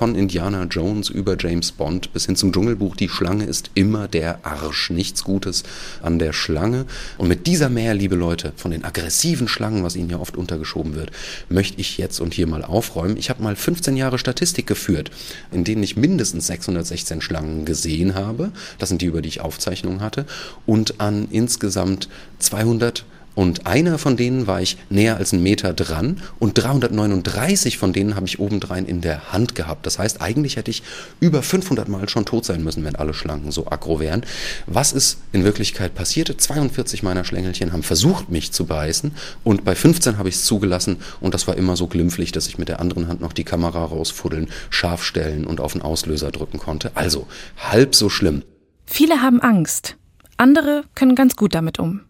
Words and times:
von 0.00 0.14
Indiana 0.14 0.64
Jones 0.64 1.10
über 1.10 1.36
James 1.38 1.72
Bond 1.72 2.14
bis 2.14 2.24
hin 2.24 2.34
zum 2.34 2.54
Dschungelbuch. 2.54 2.96
Die 2.96 3.10
Schlange 3.10 3.44
ist 3.44 3.70
immer 3.74 4.08
der 4.08 4.46
Arsch. 4.46 4.88
Nichts 4.88 5.24
Gutes 5.24 5.62
an 6.00 6.18
der 6.18 6.32
Schlange. 6.32 6.86
Und 7.18 7.28
mit 7.28 7.46
dieser 7.46 7.68
Mehr, 7.68 7.92
liebe 7.92 8.16
Leute, 8.16 8.54
von 8.56 8.70
den 8.70 8.82
aggressiven 8.82 9.46
Schlangen, 9.46 9.84
was 9.84 9.96
ihnen 9.96 10.08
ja 10.08 10.18
oft 10.18 10.38
untergeschoben 10.38 10.94
wird, 10.94 11.10
möchte 11.50 11.82
ich 11.82 11.98
jetzt 11.98 12.18
und 12.18 12.32
hier 12.32 12.46
mal 12.46 12.64
aufräumen. 12.64 13.18
Ich 13.18 13.28
habe 13.28 13.42
mal 13.42 13.54
15 13.54 13.94
Jahre 13.94 14.18
Statistik 14.18 14.66
geführt, 14.66 15.10
in 15.52 15.64
denen 15.64 15.82
ich 15.82 15.98
mindestens 15.98 16.46
616 16.46 17.20
Schlangen 17.20 17.66
gesehen 17.66 18.14
habe. 18.14 18.52
Das 18.78 18.88
sind 18.88 19.02
die, 19.02 19.06
über 19.06 19.20
die 19.20 19.28
ich 19.28 19.42
Aufzeichnungen 19.42 20.00
hatte. 20.00 20.24
Und 20.64 20.98
an 20.98 21.28
insgesamt 21.30 22.08
200 22.38 23.04
und 23.40 23.66
einer 23.66 23.96
von 23.96 24.18
denen 24.18 24.46
war 24.46 24.60
ich 24.60 24.76
näher 24.90 25.16
als 25.16 25.32
einen 25.32 25.42
Meter 25.42 25.72
dran 25.72 26.20
und 26.38 26.58
339 26.58 27.78
von 27.78 27.94
denen 27.94 28.14
habe 28.14 28.26
ich 28.26 28.38
obendrein 28.38 28.84
in 28.84 29.00
der 29.00 29.32
Hand 29.32 29.54
gehabt. 29.54 29.86
Das 29.86 29.98
heißt, 29.98 30.20
eigentlich 30.20 30.56
hätte 30.56 30.70
ich 30.70 30.82
über 31.20 31.42
500 31.42 31.88
Mal 31.88 32.06
schon 32.10 32.26
tot 32.26 32.44
sein 32.44 32.62
müssen, 32.62 32.84
wenn 32.84 32.96
alle 32.96 33.14
Schlangen 33.14 33.50
so 33.50 33.66
aggro 33.66 33.98
wären. 33.98 34.26
Was 34.66 34.92
ist 34.92 35.20
in 35.32 35.42
Wirklichkeit 35.42 35.94
passiert? 35.94 36.38
42 36.38 37.02
meiner 37.02 37.24
Schlängelchen 37.24 37.72
haben 37.72 37.82
versucht, 37.82 38.28
mich 38.28 38.52
zu 38.52 38.66
beißen 38.66 39.12
und 39.42 39.64
bei 39.64 39.74
15 39.74 40.18
habe 40.18 40.28
ich 40.28 40.34
es 40.34 40.44
zugelassen 40.44 40.98
und 41.22 41.32
das 41.32 41.46
war 41.46 41.56
immer 41.56 41.76
so 41.76 41.86
glimpflich, 41.86 42.32
dass 42.32 42.46
ich 42.46 42.58
mit 42.58 42.68
der 42.68 42.78
anderen 42.78 43.08
Hand 43.08 43.22
noch 43.22 43.32
die 43.32 43.44
Kamera 43.44 43.86
rausfuddeln, 43.86 44.50
scharf 44.68 45.02
stellen 45.02 45.46
und 45.46 45.60
auf 45.60 45.72
den 45.72 45.80
Auslöser 45.80 46.30
drücken 46.30 46.58
konnte. 46.58 46.90
Also 46.94 47.26
halb 47.56 47.94
so 47.94 48.10
schlimm. 48.10 48.42
Viele 48.84 49.22
haben 49.22 49.40
Angst. 49.40 49.96
Andere 50.36 50.84
können 50.94 51.14
ganz 51.14 51.36
gut 51.36 51.54
damit 51.54 51.78
um. 51.78 52.02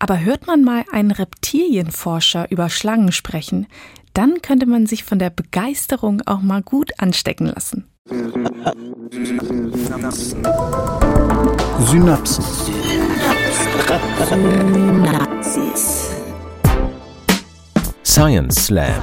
Aber 0.00 0.20
hört 0.20 0.46
man 0.46 0.62
mal 0.62 0.84
einen 0.92 1.10
Reptilienforscher 1.10 2.50
über 2.50 2.68
Schlangen 2.68 3.10
sprechen, 3.10 3.66
dann 4.14 4.42
könnte 4.42 4.66
man 4.66 4.86
sich 4.86 5.02
von 5.02 5.18
der 5.18 5.30
Begeisterung 5.30 6.22
auch 6.26 6.40
mal 6.40 6.62
gut 6.62 6.92
anstecken 6.98 7.46
lassen. 7.46 7.88
Synapsen. 11.80 12.44
Synapsis. 14.84 16.10
Science 18.04 18.66
Slam. 18.66 19.02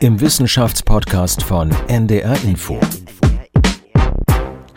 Im 0.00 0.20
Wissenschaftspodcast 0.20 1.42
von 1.42 1.70
NDR 1.88 2.42
Info. 2.44 2.80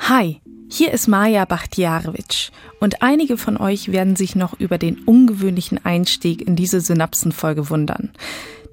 Hi, 0.09 0.41
hier 0.69 0.91
ist 0.91 1.07
Maja 1.07 1.45
Bachtiarewitsch 1.45 2.49
und 2.83 3.01
einige 3.01 3.37
von 3.37 3.55
euch 3.55 3.93
werden 3.93 4.17
sich 4.17 4.35
noch 4.35 4.59
über 4.59 4.77
den 4.77 5.05
ungewöhnlichen 5.05 5.85
Einstieg 5.85 6.45
in 6.45 6.57
diese 6.57 6.81
Synapsenfolge 6.81 7.69
wundern. 7.69 8.11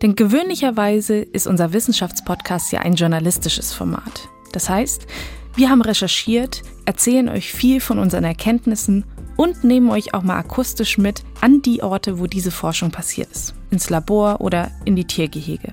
Denn 0.03 0.17
gewöhnlicherweise 0.17 1.19
ist 1.19 1.47
unser 1.47 1.73
Wissenschaftspodcast 1.73 2.73
ja 2.73 2.81
ein 2.81 2.97
journalistisches 2.97 3.73
Format. 3.73 4.29
Das 4.51 4.69
heißt, 4.69 5.07
wir 5.55 5.71
haben 5.71 5.81
recherchiert, 5.81 6.63
erzählen 6.87 7.29
euch 7.29 7.53
viel 7.53 7.81
von 7.81 8.01
unseren 8.01 8.25
Erkenntnissen 8.25 9.05
und 9.37 9.63
nehmen 9.63 9.91
euch 9.91 10.13
auch 10.13 10.25
mal 10.25 10.39
akustisch 10.39 10.99
mit 10.99 11.23
an 11.41 11.63
die 11.63 11.85
Orte, 11.85 12.19
wo 12.19 12.27
diese 12.27 12.51
Forschung 12.51 12.91
passiert 12.91 13.31
ist. 13.31 13.55
Ins 13.71 13.91
Labor 13.91 14.41
oder 14.41 14.73
in 14.85 14.97
die 14.97 15.07
Tiergehege. 15.07 15.71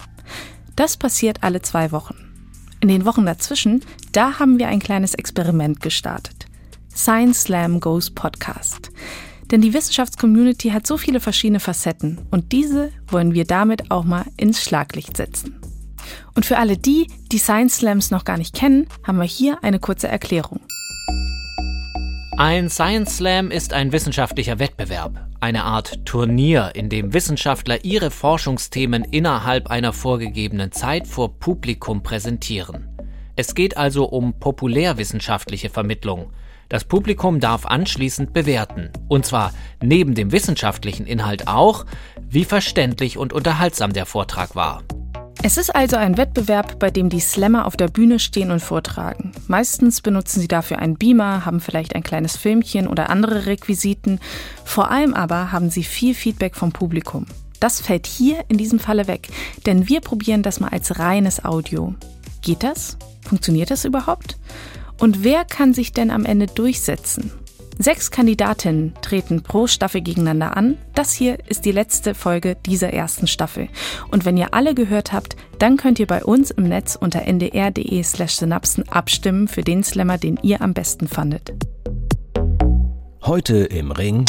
Das 0.76 0.96
passiert 0.96 1.42
alle 1.42 1.64
zwei 1.64 1.92
Wochen. 1.92 2.14
In 2.82 2.88
den 2.90 3.04
Wochen 3.06 3.26
dazwischen, 3.26 3.84
da 4.12 4.38
haben 4.38 4.60
wir 4.60 4.68
ein 4.68 4.80
kleines 4.80 5.16
Experiment 5.16 5.82
gestartet. 5.82 6.37
Science 6.98 7.44
Slam 7.44 7.80
Goes 7.80 8.10
Podcast. 8.10 8.90
Denn 9.52 9.62
die 9.62 9.76
Wissenschaftscommunity 9.76 10.72
hat 10.72 10.88
so 10.88 10.98
viele 10.98 11.20
verschiedene 11.20 11.60
Facetten 11.60 12.26
und 12.32 12.52
diese 12.52 12.92
wollen 13.08 13.36
wir 13.36 13.46
damit 13.46 13.92
auch 13.92 14.04
mal 14.04 14.26
ins 14.36 14.64
Schlaglicht 14.64 15.16
setzen. 15.16 15.62
Und 16.34 16.48
für 16.48 16.58
alle 16.58 16.76
die, 16.76 17.08
die 17.32 17.38
Science 17.38 17.78
Slams 17.78 18.10
noch 18.10 18.26
gar 18.26 18.38
nicht 18.40 18.56
kennen, 18.56 18.88
haben 19.04 19.20
wir 19.20 19.26
hier 19.26 19.64
eine 19.64 19.78
kurze 19.78 20.08
Erklärung. 20.08 20.60
Ein 22.36 22.68
Science 22.68 23.18
Slam 23.18 23.52
ist 23.52 23.74
ein 23.74 23.92
wissenschaftlicher 23.92 24.58
Wettbewerb, 24.58 25.24
eine 25.40 25.66
Art 25.66 26.04
Turnier, 26.06 26.72
in 26.74 26.90
dem 26.90 27.14
Wissenschaftler 27.14 27.86
ihre 27.86 28.10
Forschungsthemen 28.10 29.04
innerhalb 29.04 29.68
einer 29.68 29.94
vorgegebenen 29.94 30.72
Zeit 30.72 31.08
vor 31.08 31.38
Publikum 31.38 32.02
präsentieren. 32.02 32.88
Es 33.36 33.54
geht 33.54 33.78
also 33.78 34.06
um 34.06 34.40
populärwissenschaftliche 34.40 35.70
Vermittlung. 35.70 36.32
Das 36.70 36.84
Publikum 36.84 37.40
darf 37.40 37.66
anschließend 37.66 38.34
bewerten, 38.34 38.90
und 39.08 39.26
zwar 39.26 39.54
neben 39.82 40.16
dem 40.16 40.34
wissenschaftlichen 40.34 41.06
Inhalt 41.06 41.48
auch, 41.48 41.86
wie 42.28 42.44
verständlich 42.44 43.18
und 43.18 43.32
unterhaltsam 43.32 43.94
der 43.94 44.06
Vortrag 44.06 44.56
war. 44.56 44.84
Es 45.44 45.56
ist 45.58 45.74
also 45.74 45.96
ein 45.96 46.18
Wettbewerb, 46.18 46.78
bei 46.80 46.90
dem 46.90 47.10
die 47.10 47.22
Slammer 47.22 47.68
auf 47.68 47.78
der 47.78 47.88
Bühne 47.88 48.20
stehen 48.20 48.52
und 48.52 48.60
vortragen. 48.60 49.32
Meistens 49.48 50.02
benutzen 50.02 50.42
sie 50.42 50.48
dafür 50.48 50.80
einen 50.80 50.98
Beamer, 50.98 51.46
haben 51.46 51.62
vielleicht 51.62 51.96
ein 51.96 52.04
kleines 52.04 52.36
Filmchen 52.36 52.88
oder 52.88 53.10
andere 53.10 53.46
Requisiten. 53.46 54.20
Vor 54.66 54.92
allem 54.92 55.14
aber 55.14 55.54
haben 55.54 55.70
sie 55.70 55.84
viel 55.84 56.16
Feedback 56.16 56.56
vom 56.56 56.74
Publikum. 56.74 57.28
Das 57.60 57.80
fällt 57.80 58.08
hier 58.08 58.44
in 58.50 58.58
diesem 58.58 58.80
Falle 58.80 59.08
weg, 59.08 59.30
denn 59.66 59.88
wir 59.88 60.02
probieren 60.02 60.44
das 60.44 60.60
mal 60.60 60.70
als 60.70 61.00
reines 61.00 61.46
Audio. 61.46 61.96
Geht 62.42 62.64
das? 62.64 62.98
Funktioniert 63.22 63.72
das 63.72 63.86
überhaupt? 63.86 64.38
Und 65.00 65.24
wer 65.24 65.46
kann 65.46 65.74
sich 65.74 65.94
denn 65.94 66.12
am 66.12 66.26
Ende 66.26 66.48
durchsetzen? 66.48 67.32
Sechs 67.80 68.10
Kandidatinnen 68.10 68.96
treten 69.04 69.44
pro 69.44 69.68
Staffel 69.68 70.02
gegeneinander 70.02 70.58
an. 70.58 70.80
Das 70.96 71.14
hier 71.14 71.38
ist 71.48 71.66
die 71.66 71.72
letzte 71.72 72.16
Folge 72.16 72.58
dieser 72.66 72.92
ersten 72.92 73.28
Staffel. 73.28 73.70
Und 74.10 74.26
wenn 74.26 74.36
ihr 74.36 74.56
alle 74.56 74.74
gehört 74.74 75.14
habt, 75.14 75.36
dann 75.60 75.78
könnt 75.78 76.00
ihr 76.00 76.08
bei 76.08 76.24
uns 76.24 76.50
im 76.50 76.64
Netz 76.64 76.96
unter 77.00 77.28
ndr.de/synapsen 77.28 78.90
abstimmen 78.90 79.48
für 79.48 79.62
den 79.62 79.84
Slammer, 79.84 80.18
den 80.18 80.40
ihr 80.42 80.62
am 80.62 80.74
besten 80.74 81.08
fandet. 81.08 81.54
Heute 83.24 83.58
im 83.58 83.92
Ring 83.92 84.26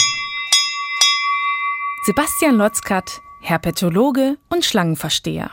Sebastian 2.04 2.56
Lotzkat, 2.56 3.22
Herpetologe 3.40 4.36
und 4.50 4.64
Schlangenversteher. 4.64 5.50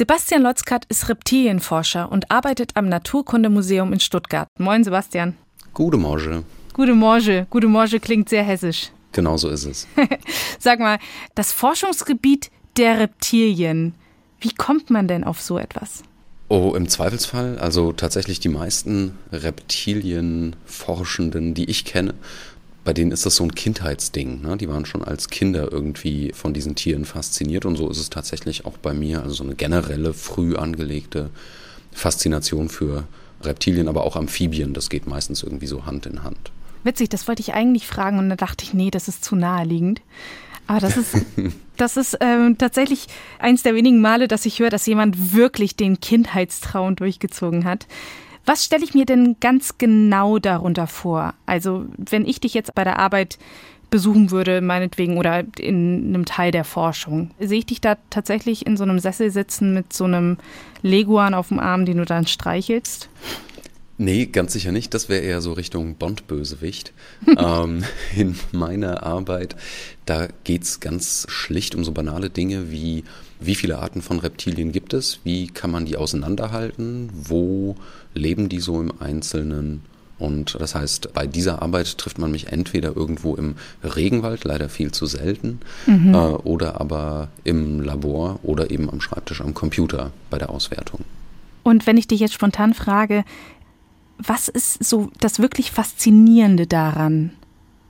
Sebastian 0.00 0.40
Lotzkat 0.40 0.86
ist 0.88 1.10
Reptilienforscher 1.10 2.10
und 2.10 2.30
arbeitet 2.30 2.74
am 2.74 2.88
Naturkundemuseum 2.88 3.92
in 3.92 4.00
Stuttgart. 4.00 4.48
Moin, 4.58 4.82
Sebastian. 4.82 5.36
Gute 5.74 5.98
Morge. 5.98 6.42
Gute 6.72 6.94
Morge. 6.94 7.46
Gute 7.50 7.68
Morge 7.68 8.00
klingt 8.00 8.30
sehr 8.30 8.42
hessisch. 8.42 8.92
Genau 9.12 9.36
so 9.36 9.50
ist 9.50 9.66
es. 9.66 9.86
Sag 10.58 10.80
mal, 10.80 10.98
das 11.34 11.52
Forschungsgebiet 11.52 12.50
der 12.78 12.98
Reptilien. 12.98 13.94
Wie 14.40 14.54
kommt 14.54 14.88
man 14.88 15.06
denn 15.06 15.22
auf 15.22 15.42
so 15.42 15.58
etwas? 15.58 16.02
Oh, 16.48 16.72
im 16.74 16.88
Zweifelsfall, 16.88 17.58
also 17.58 17.92
tatsächlich 17.92 18.40
die 18.40 18.48
meisten 18.48 19.18
Reptilienforschenden, 19.32 21.52
die 21.52 21.68
ich 21.68 21.84
kenne, 21.84 22.14
bei 22.84 22.92
denen 22.92 23.12
ist 23.12 23.26
das 23.26 23.36
so 23.36 23.44
ein 23.44 23.54
Kindheitsding. 23.54 24.40
Ne? 24.42 24.56
Die 24.56 24.68
waren 24.68 24.86
schon 24.86 25.04
als 25.04 25.28
Kinder 25.28 25.70
irgendwie 25.70 26.32
von 26.34 26.54
diesen 26.54 26.74
Tieren 26.74 27.04
fasziniert 27.04 27.66
und 27.66 27.76
so 27.76 27.90
ist 27.90 27.98
es 27.98 28.10
tatsächlich 28.10 28.64
auch 28.64 28.78
bei 28.78 28.94
mir. 28.94 29.22
Also 29.22 29.34
so 29.34 29.44
eine 29.44 29.54
generelle, 29.54 30.14
früh 30.14 30.56
angelegte 30.56 31.30
Faszination 31.92 32.68
für 32.68 33.04
Reptilien, 33.42 33.88
aber 33.88 34.04
auch 34.04 34.16
Amphibien. 34.16 34.72
Das 34.74 34.88
geht 34.88 35.06
meistens 35.06 35.42
irgendwie 35.42 35.66
so 35.66 35.86
Hand 35.86 36.06
in 36.06 36.22
Hand. 36.22 36.52
Witzig, 36.82 37.10
das 37.10 37.28
wollte 37.28 37.42
ich 37.42 37.52
eigentlich 37.52 37.86
fragen 37.86 38.18
und 38.18 38.30
dann 38.30 38.38
dachte 38.38 38.64
ich, 38.64 38.72
nee, 38.72 38.90
das 38.90 39.08
ist 39.08 39.24
zu 39.24 39.36
naheliegend. 39.36 40.00
Aber 40.66 40.80
das 40.80 40.96
ist, 40.96 41.16
das 41.76 41.96
ist 41.96 42.16
ähm, 42.20 42.56
tatsächlich 42.56 43.08
eins 43.38 43.62
der 43.62 43.74
wenigen 43.74 44.00
Male, 44.00 44.28
dass 44.28 44.46
ich 44.46 44.58
höre, 44.60 44.70
dass 44.70 44.86
jemand 44.86 45.34
wirklich 45.34 45.76
den 45.76 46.00
Kindheitstraum 46.00 46.96
durchgezogen 46.96 47.64
hat. 47.64 47.86
Was 48.46 48.64
stelle 48.64 48.84
ich 48.84 48.94
mir 48.94 49.06
denn 49.06 49.36
ganz 49.40 49.78
genau 49.78 50.38
darunter 50.38 50.86
vor? 50.86 51.34
Also, 51.46 51.86
wenn 51.96 52.26
ich 52.26 52.40
dich 52.40 52.54
jetzt 52.54 52.74
bei 52.74 52.84
der 52.84 52.98
Arbeit 52.98 53.38
besuchen 53.90 54.30
würde, 54.30 54.60
meinetwegen, 54.60 55.18
oder 55.18 55.44
in 55.58 56.08
einem 56.08 56.24
Teil 56.24 56.52
der 56.52 56.64
Forschung, 56.64 57.30
sehe 57.38 57.58
ich 57.58 57.66
dich 57.66 57.80
da 57.80 57.96
tatsächlich 58.08 58.66
in 58.66 58.76
so 58.76 58.84
einem 58.84 58.98
Sessel 58.98 59.30
sitzen 59.30 59.74
mit 59.74 59.92
so 59.92 60.04
einem 60.04 60.38
Leguan 60.82 61.34
auf 61.34 61.48
dem 61.48 61.58
Arm, 61.58 61.84
den 61.84 61.98
du 61.98 62.04
dann 62.04 62.26
streichelst? 62.26 63.08
Nee, 63.98 64.26
ganz 64.26 64.54
sicher 64.54 64.72
nicht. 64.72 64.94
Das 64.94 65.10
wäre 65.10 65.20
eher 65.20 65.42
so 65.42 65.52
Richtung 65.52 65.96
Bond-Bösewicht. 65.96 66.94
ähm, 67.36 67.84
in 68.16 68.34
meiner 68.50 69.02
Arbeit, 69.02 69.56
da 70.06 70.28
geht 70.44 70.62
es 70.62 70.80
ganz 70.80 71.26
schlicht 71.28 71.74
um 71.74 71.84
so 71.84 71.92
banale 71.92 72.30
Dinge 72.30 72.70
wie, 72.70 73.04
wie 73.40 73.54
viele 73.54 73.78
Arten 73.78 74.02
von 74.02 74.18
Reptilien 74.18 74.72
gibt 74.72 74.92
es, 74.92 75.20
wie 75.24 75.48
kann 75.48 75.70
man 75.70 75.86
die 75.86 75.96
auseinanderhalten, 75.96 77.10
wo 77.12 77.76
leben 78.14 78.48
die 78.48 78.60
so 78.60 78.80
im 78.80 78.92
Einzelnen. 79.00 79.82
Und 80.18 80.56
das 80.60 80.74
heißt, 80.74 81.14
bei 81.14 81.26
dieser 81.26 81.62
Arbeit 81.62 81.96
trifft 81.96 82.18
man 82.18 82.30
mich 82.30 82.48
entweder 82.48 82.94
irgendwo 82.94 83.34
im 83.36 83.54
Regenwald, 83.82 84.44
leider 84.44 84.68
viel 84.68 84.92
zu 84.92 85.06
selten, 85.06 85.60
mhm. 85.86 86.14
äh, 86.14 86.18
oder 86.18 86.80
aber 86.80 87.28
im 87.42 87.80
Labor 87.80 88.38
oder 88.42 88.70
eben 88.70 88.90
am 88.90 89.00
Schreibtisch 89.00 89.40
am 89.40 89.54
Computer 89.54 90.12
bei 90.28 90.36
der 90.36 90.50
Auswertung. 90.50 91.00
Und 91.62 91.86
wenn 91.86 91.96
ich 91.96 92.06
dich 92.06 92.20
jetzt 92.20 92.34
spontan 92.34 92.74
frage, 92.74 93.24
was 94.18 94.48
ist 94.48 94.84
so 94.84 95.10
das 95.20 95.38
wirklich 95.38 95.70
Faszinierende 95.70 96.66
daran? 96.66 97.30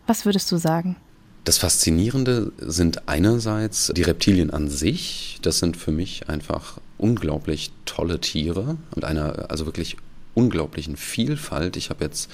Was 0.07 0.25
würdest 0.25 0.51
du 0.53 0.57
sagen? 0.57 0.97
Das 1.45 1.59
Faszinierende 1.59 2.53
sind 2.59 3.09
einerseits 3.09 3.91
die 3.97 4.03
Reptilien 4.03 4.51
an 4.51 4.69
sich. 4.69 5.39
Das 5.43 5.59
sind 5.59 5.77
für 5.77 5.91
mich 5.91 6.29
einfach 6.29 6.79
unglaublich 6.99 7.73
tolle 7.87 8.21
Tiere 8.21 8.77
und 8.95 9.05
einer 9.05 9.51
also 9.51 9.65
wirklich 9.65 9.97
unglaublichen 10.35 10.97
Vielfalt. 10.97 11.77
Ich 11.77 11.91
habe 11.91 12.05
jetzt 12.05 12.31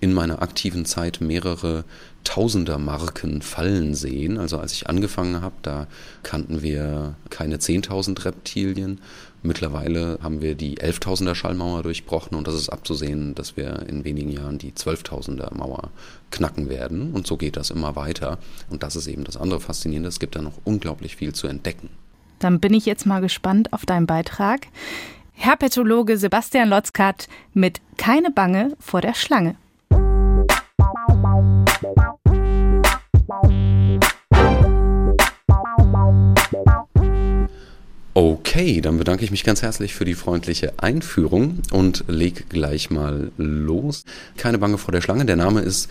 in 0.00 0.14
meiner 0.14 0.40
aktiven 0.40 0.86
Zeit 0.86 1.20
mehrere 1.20 1.84
Tausender 2.24 2.78
Marken 2.78 3.42
fallen 3.42 3.94
sehen. 3.94 4.38
Also 4.38 4.58
als 4.58 4.72
ich 4.72 4.88
angefangen 4.88 5.40
habe, 5.40 5.54
da 5.62 5.86
kannten 6.22 6.62
wir 6.62 7.14
keine 7.30 7.56
10.000 7.56 8.24
Reptilien. 8.24 9.00
Mittlerweile 9.42 10.18
haben 10.22 10.42
wir 10.42 10.54
die 10.54 10.78
11.000er 10.78 11.34
Schallmauer 11.34 11.82
durchbrochen 11.82 12.36
und 12.36 12.46
das 12.46 12.54
ist 12.54 12.68
abzusehen, 12.68 13.34
dass 13.34 13.56
wir 13.56 13.86
in 13.88 14.04
wenigen 14.04 14.30
Jahren 14.30 14.58
die 14.58 14.72
12.000er 14.72 15.54
Mauer 15.54 15.90
knacken 16.30 16.68
werden. 16.68 17.12
Und 17.12 17.26
so 17.26 17.36
geht 17.36 17.56
das 17.56 17.70
immer 17.70 17.96
weiter. 17.96 18.38
Und 18.68 18.82
das 18.82 18.96
ist 18.96 19.06
eben 19.06 19.24
das 19.24 19.38
andere 19.38 19.60
Faszinierende. 19.60 20.08
Es 20.08 20.20
gibt 20.20 20.36
da 20.36 20.42
noch 20.42 20.58
unglaublich 20.64 21.16
viel 21.16 21.32
zu 21.34 21.46
entdecken. 21.46 21.88
Dann 22.38 22.60
bin 22.60 22.74
ich 22.74 22.86
jetzt 22.86 23.06
mal 23.06 23.20
gespannt 23.20 23.72
auf 23.72 23.86
deinen 23.86 24.06
Beitrag. 24.06 24.66
Herpetologe 25.32 26.18
Sebastian 26.18 26.68
Lotzkat 26.68 27.28
mit 27.54 27.80
Keine 27.96 28.30
Bange 28.30 28.76
vor 28.78 29.00
der 29.00 29.14
Schlange. 29.14 29.56
Okay, 38.60 38.82
dann 38.82 38.98
bedanke 38.98 39.24
ich 39.24 39.30
mich 39.30 39.42
ganz 39.42 39.62
herzlich 39.62 39.94
für 39.94 40.04
die 40.04 40.14
freundliche 40.14 40.74
Einführung 40.76 41.60
und 41.70 42.04
leg 42.08 42.50
gleich 42.50 42.90
mal 42.90 43.32
los. 43.38 44.04
Keine 44.36 44.58
Bange 44.58 44.76
vor 44.76 44.92
der 44.92 45.00
Schlange. 45.00 45.24
Der 45.24 45.36
Name 45.36 45.62
ist 45.62 45.88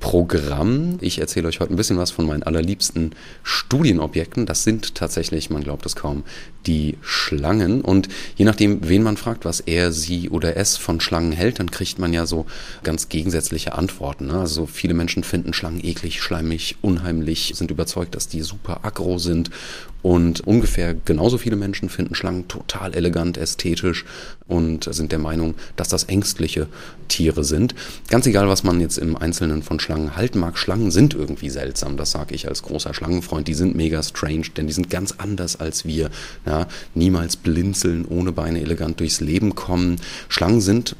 Programm. 0.00 0.98
Ich 1.00 1.20
erzähle 1.20 1.46
euch 1.46 1.60
heute 1.60 1.72
ein 1.72 1.76
bisschen 1.76 1.96
was 1.96 2.10
von 2.10 2.26
meinen 2.26 2.42
allerliebsten 2.42 3.14
Studienobjekten. 3.44 4.46
Das 4.46 4.64
sind 4.64 4.96
tatsächlich, 4.96 5.50
man 5.50 5.62
glaubt 5.62 5.86
es 5.86 5.94
kaum, 5.94 6.24
die 6.66 6.98
Schlangen. 7.02 7.82
Und 7.82 8.08
je 8.36 8.44
nachdem, 8.44 8.88
wen 8.88 9.04
man 9.04 9.16
fragt, 9.16 9.44
was 9.44 9.60
er, 9.60 9.92
sie 9.92 10.28
oder 10.28 10.56
es 10.56 10.76
von 10.76 11.00
Schlangen 11.00 11.32
hält, 11.32 11.60
dann 11.60 11.70
kriegt 11.70 12.00
man 12.00 12.12
ja 12.12 12.26
so 12.26 12.46
ganz 12.82 13.08
gegensätzliche 13.08 13.74
Antworten. 13.74 14.26
Ne? 14.26 14.40
Also 14.40 14.66
viele 14.66 14.94
Menschen 14.94 15.22
finden 15.22 15.52
Schlangen 15.52 15.84
eklig, 15.84 16.20
schleimig, 16.20 16.76
unheimlich, 16.80 17.52
sind 17.54 17.70
überzeugt, 17.70 18.16
dass 18.16 18.26
die 18.26 18.42
super 18.42 18.84
aggro 18.84 19.18
sind. 19.18 19.50
Und 20.02 20.46
ungefähr 20.46 20.94
genauso 20.94 21.38
viele 21.38 21.56
Menschen 21.56 21.88
finden 21.88 22.14
Schlangen 22.14 22.46
total 22.46 22.94
elegant, 22.94 23.36
ästhetisch 23.36 24.04
und 24.46 24.92
sind 24.92 25.10
der 25.10 25.18
Meinung, 25.18 25.54
dass 25.76 25.88
das 25.88 26.04
ängstliche 26.04 26.68
Tiere 27.08 27.42
sind. 27.42 27.74
Ganz 28.08 28.26
egal, 28.26 28.48
was 28.48 28.62
man 28.62 28.80
jetzt 28.80 28.98
im 28.98 29.16
Einzelnen 29.16 29.62
von 29.62 29.80
Schlangen 29.80 30.16
halten 30.16 30.38
mag, 30.38 30.56
Schlangen 30.56 30.90
sind 30.90 31.14
irgendwie 31.14 31.50
seltsam. 31.50 31.96
Das 31.96 32.12
sage 32.12 32.34
ich 32.34 32.48
als 32.48 32.62
großer 32.62 32.94
Schlangenfreund. 32.94 33.48
Die 33.48 33.54
sind 33.54 33.74
mega 33.74 34.02
strange, 34.02 34.46
denn 34.56 34.66
die 34.66 34.72
sind 34.72 34.88
ganz 34.88 35.14
anders 35.18 35.58
als 35.58 35.84
wir. 35.84 36.10
Ja, 36.46 36.68
niemals 36.94 37.36
blinzeln, 37.36 38.04
ohne 38.04 38.32
Beine 38.32 38.60
elegant 38.60 39.00
durchs 39.00 39.20
Leben 39.20 39.54
kommen. 39.54 39.96
Schlangen 40.28 40.60
sind 40.60 40.94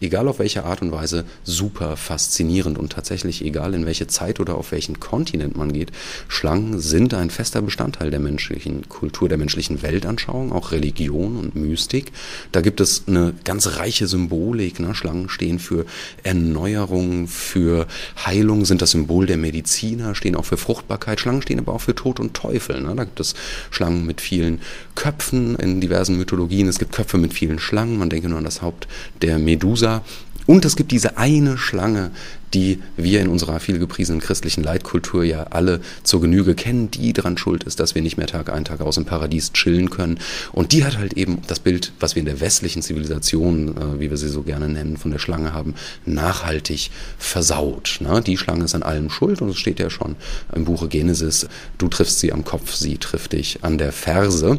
egal 0.00 0.28
auf 0.28 0.38
welche 0.38 0.64
Art 0.64 0.82
und 0.82 0.92
Weise, 0.92 1.24
super 1.44 1.96
faszinierend 1.96 2.78
und 2.78 2.92
tatsächlich 2.92 3.44
egal 3.44 3.74
in 3.74 3.86
welche 3.86 4.06
Zeit 4.06 4.40
oder 4.40 4.56
auf 4.56 4.72
welchen 4.72 5.00
Kontinent 5.00 5.56
man 5.56 5.72
geht, 5.72 5.92
Schlangen 6.28 6.78
sind 6.80 7.14
ein 7.14 7.30
fester 7.30 7.62
Bestandteil 7.62 8.10
der 8.10 8.20
menschlichen 8.20 8.88
Kultur, 8.88 9.28
der 9.28 9.38
menschlichen 9.38 9.82
Weltanschauung, 9.82 10.52
auch 10.52 10.72
Religion 10.72 11.36
und 11.36 11.56
Mystik. 11.56 12.12
Da 12.52 12.60
gibt 12.60 12.80
es 12.80 13.04
eine 13.06 13.34
ganz 13.44 13.78
reiche 13.78 14.06
Symbolik. 14.06 14.80
Ne? 14.80 14.94
Schlangen 14.94 15.28
stehen 15.28 15.58
für 15.58 15.86
Erneuerung, 16.22 17.28
für 17.28 17.86
Heilung, 18.24 18.64
sind 18.64 18.82
das 18.82 18.90
Symbol 18.90 19.26
der 19.26 19.36
Mediziner, 19.36 20.14
stehen 20.14 20.36
auch 20.36 20.44
für 20.44 20.56
Fruchtbarkeit. 20.56 21.20
Schlangen 21.20 21.42
stehen 21.42 21.58
aber 21.58 21.72
auch 21.72 21.80
für 21.80 21.94
Tod 21.94 22.20
und 22.20 22.34
Teufel. 22.34 22.80
Ne? 22.80 22.94
Da 22.94 23.04
gibt 23.04 23.20
es 23.20 23.34
Schlangen 23.70 24.04
mit 24.06 24.20
vielen 24.20 24.60
Köpfen 24.94 25.56
in 25.56 25.80
diversen 25.80 26.16
Mythologien. 26.16 26.68
Es 26.68 26.78
gibt 26.78 26.92
Köpfe 26.92 27.18
mit 27.18 27.32
vielen 27.32 27.58
Schlangen. 27.58 27.98
Man 27.98 28.10
denke 28.10 28.28
nur 28.28 28.38
an 28.38 28.44
das 28.44 28.62
Haupt 28.62 28.88
der 29.22 29.38
Medusa 29.38 29.85
Medusa. 29.86 30.02
Und 30.46 30.64
es 30.64 30.76
gibt 30.76 30.92
diese 30.92 31.18
eine 31.18 31.58
Schlange, 31.58 32.10
die 32.54 32.80
wir 32.96 33.20
in 33.20 33.28
unserer 33.28 33.60
vielgepriesenen 33.60 34.20
christlichen 34.20 34.62
Leitkultur 34.62 35.24
ja 35.24 35.44
alle 35.50 35.80
zur 36.02 36.20
Genüge 36.20 36.54
kennen, 36.54 36.90
die 36.90 37.12
daran 37.12 37.38
schuld 37.38 37.64
ist, 37.64 37.80
dass 37.80 37.94
wir 37.94 38.02
nicht 38.02 38.16
mehr 38.16 38.26
Tag 38.26 38.52
ein, 38.52 38.64
Tag 38.64 38.80
aus 38.80 38.96
im 38.96 39.04
Paradies 39.04 39.52
chillen 39.52 39.90
können. 39.90 40.18
Und 40.52 40.72
die 40.72 40.84
hat 40.84 40.98
halt 40.98 41.14
eben 41.14 41.38
das 41.46 41.60
Bild, 41.60 41.92
was 42.00 42.14
wir 42.14 42.20
in 42.20 42.26
der 42.26 42.40
westlichen 42.40 42.82
Zivilisation, 42.82 43.76
äh, 43.76 44.00
wie 44.00 44.10
wir 44.10 44.16
sie 44.16 44.28
so 44.28 44.42
gerne 44.42 44.68
nennen, 44.68 44.96
von 44.96 45.10
der 45.10 45.18
Schlange 45.18 45.52
haben, 45.52 45.74
nachhaltig 46.04 46.90
versaut. 47.18 47.98
Ne? 48.00 48.22
Die 48.22 48.36
Schlange 48.36 48.64
ist 48.64 48.74
an 48.74 48.82
allem 48.82 49.10
schuld 49.10 49.42
und 49.42 49.50
es 49.50 49.58
steht 49.58 49.80
ja 49.80 49.90
schon 49.90 50.16
im 50.54 50.64
Buche 50.64 50.88
Genesis, 50.88 51.48
du 51.78 51.88
triffst 51.88 52.20
sie 52.20 52.32
am 52.32 52.44
Kopf, 52.44 52.74
sie 52.74 52.98
trifft 52.98 53.32
dich 53.32 53.58
an 53.62 53.78
der 53.78 53.92
Ferse. 53.92 54.58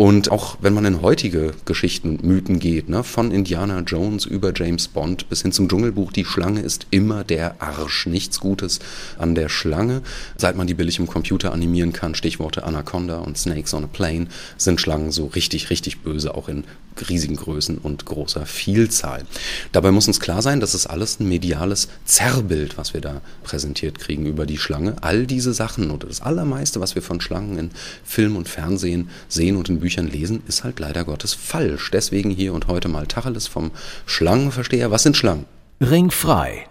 Und 0.00 0.30
auch 0.30 0.56
wenn 0.62 0.72
man 0.72 0.86
in 0.86 1.02
heutige 1.02 1.52
Geschichten 1.66 2.10
und 2.10 2.24
Mythen 2.24 2.58
geht, 2.58 2.88
ne, 2.88 3.04
von 3.04 3.30
Indiana 3.30 3.80
Jones 3.80 4.24
über 4.24 4.50
James 4.56 4.88
Bond 4.88 5.28
bis 5.28 5.42
hin 5.42 5.52
zum 5.52 5.68
Dschungelbuch, 5.68 6.10
die 6.10 6.24
Schlange 6.24 6.62
ist 6.62 6.86
immer 6.90 7.22
der 7.30 7.62
Arsch. 7.62 8.06
Nichts 8.06 8.40
Gutes 8.40 8.80
an 9.18 9.34
der 9.34 9.48
Schlange. 9.48 10.02
Seit 10.36 10.56
man 10.56 10.66
die 10.66 10.74
billig 10.74 10.98
im 10.98 11.06
Computer 11.06 11.52
animieren 11.52 11.92
kann, 11.92 12.14
Stichworte 12.14 12.64
Anaconda 12.64 13.18
und 13.18 13.38
Snakes 13.38 13.72
on 13.72 13.84
a 13.84 13.86
Plane, 13.86 14.26
sind 14.58 14.80
Schlangen 14.80 15.12
so 15.12 15.26
richtig, 15.26 15.70
richtig 15.70 16.00
böse, 16.00 16.34
auch 16.34 16.48
in 16.48 16.64
riesigen 17.08 17.36
Größen 17.36 17.78
und 17.78 18.04
großer 18.04 18.46
Vielzahl. 18.46 19.24
Dabei 19.72 19.90
muss 19.90 20.08
uns 20.08 20.20
klar 20.20 20.42
sein, 20.42 20.60
das 20.60 20.74
ist 20.74 20.86
alles 20.86 21.20
ein 21.20 21.28
mediales 21.28 21.88
Zerrbild, 22.04 22.76
was 22.76 22.94
wir 22.94 23.00
da 23.00 23.20
präsentiert 23.42 23.98
kriegen 23.98 24.26
über 24.26 24.46
die 24.46 24.58
Schlange. 24.58 24.96
All 25.00 25.26
diese 25.26 25.54
Sachen 25.54 25.90
oder 25.90 26.08
das 26.08 26.20
Allermeiste, 26.20 26.80
was 26.80 26.94
wir 26.94 27.02
von 27.02 27.20
Schlangen 27.20 27.58
in 27.58 27.70
Film 28.04 28.36
und 28.36 28.48
Fernsehen 28.48 29.08
sehen 29.28 29.56
und 29.56 29.68
in 29.68 29.80
Büchern 29.80 30.08
lesen, 30.08 30.42
ist 30.48 30.64
halt 30.64 30.80
leider 30.80 31.04
Gottes 31.04 31.34
falsch. 31.34 31.90
Deswegen 31.90 32.30
hier 32.30 32.52
und 32.52 32.66
heute 32.66 32.88
mal 32.88 33.06
Tacheles 33.06 33.46
vom 33.46 33.70
Schlangenversteher. 34.06 34.90
Was 34.90 35.04
sind 35.04 35.16
Schlangen? 35.16 35.46
Ringfrei. 35.80 36.69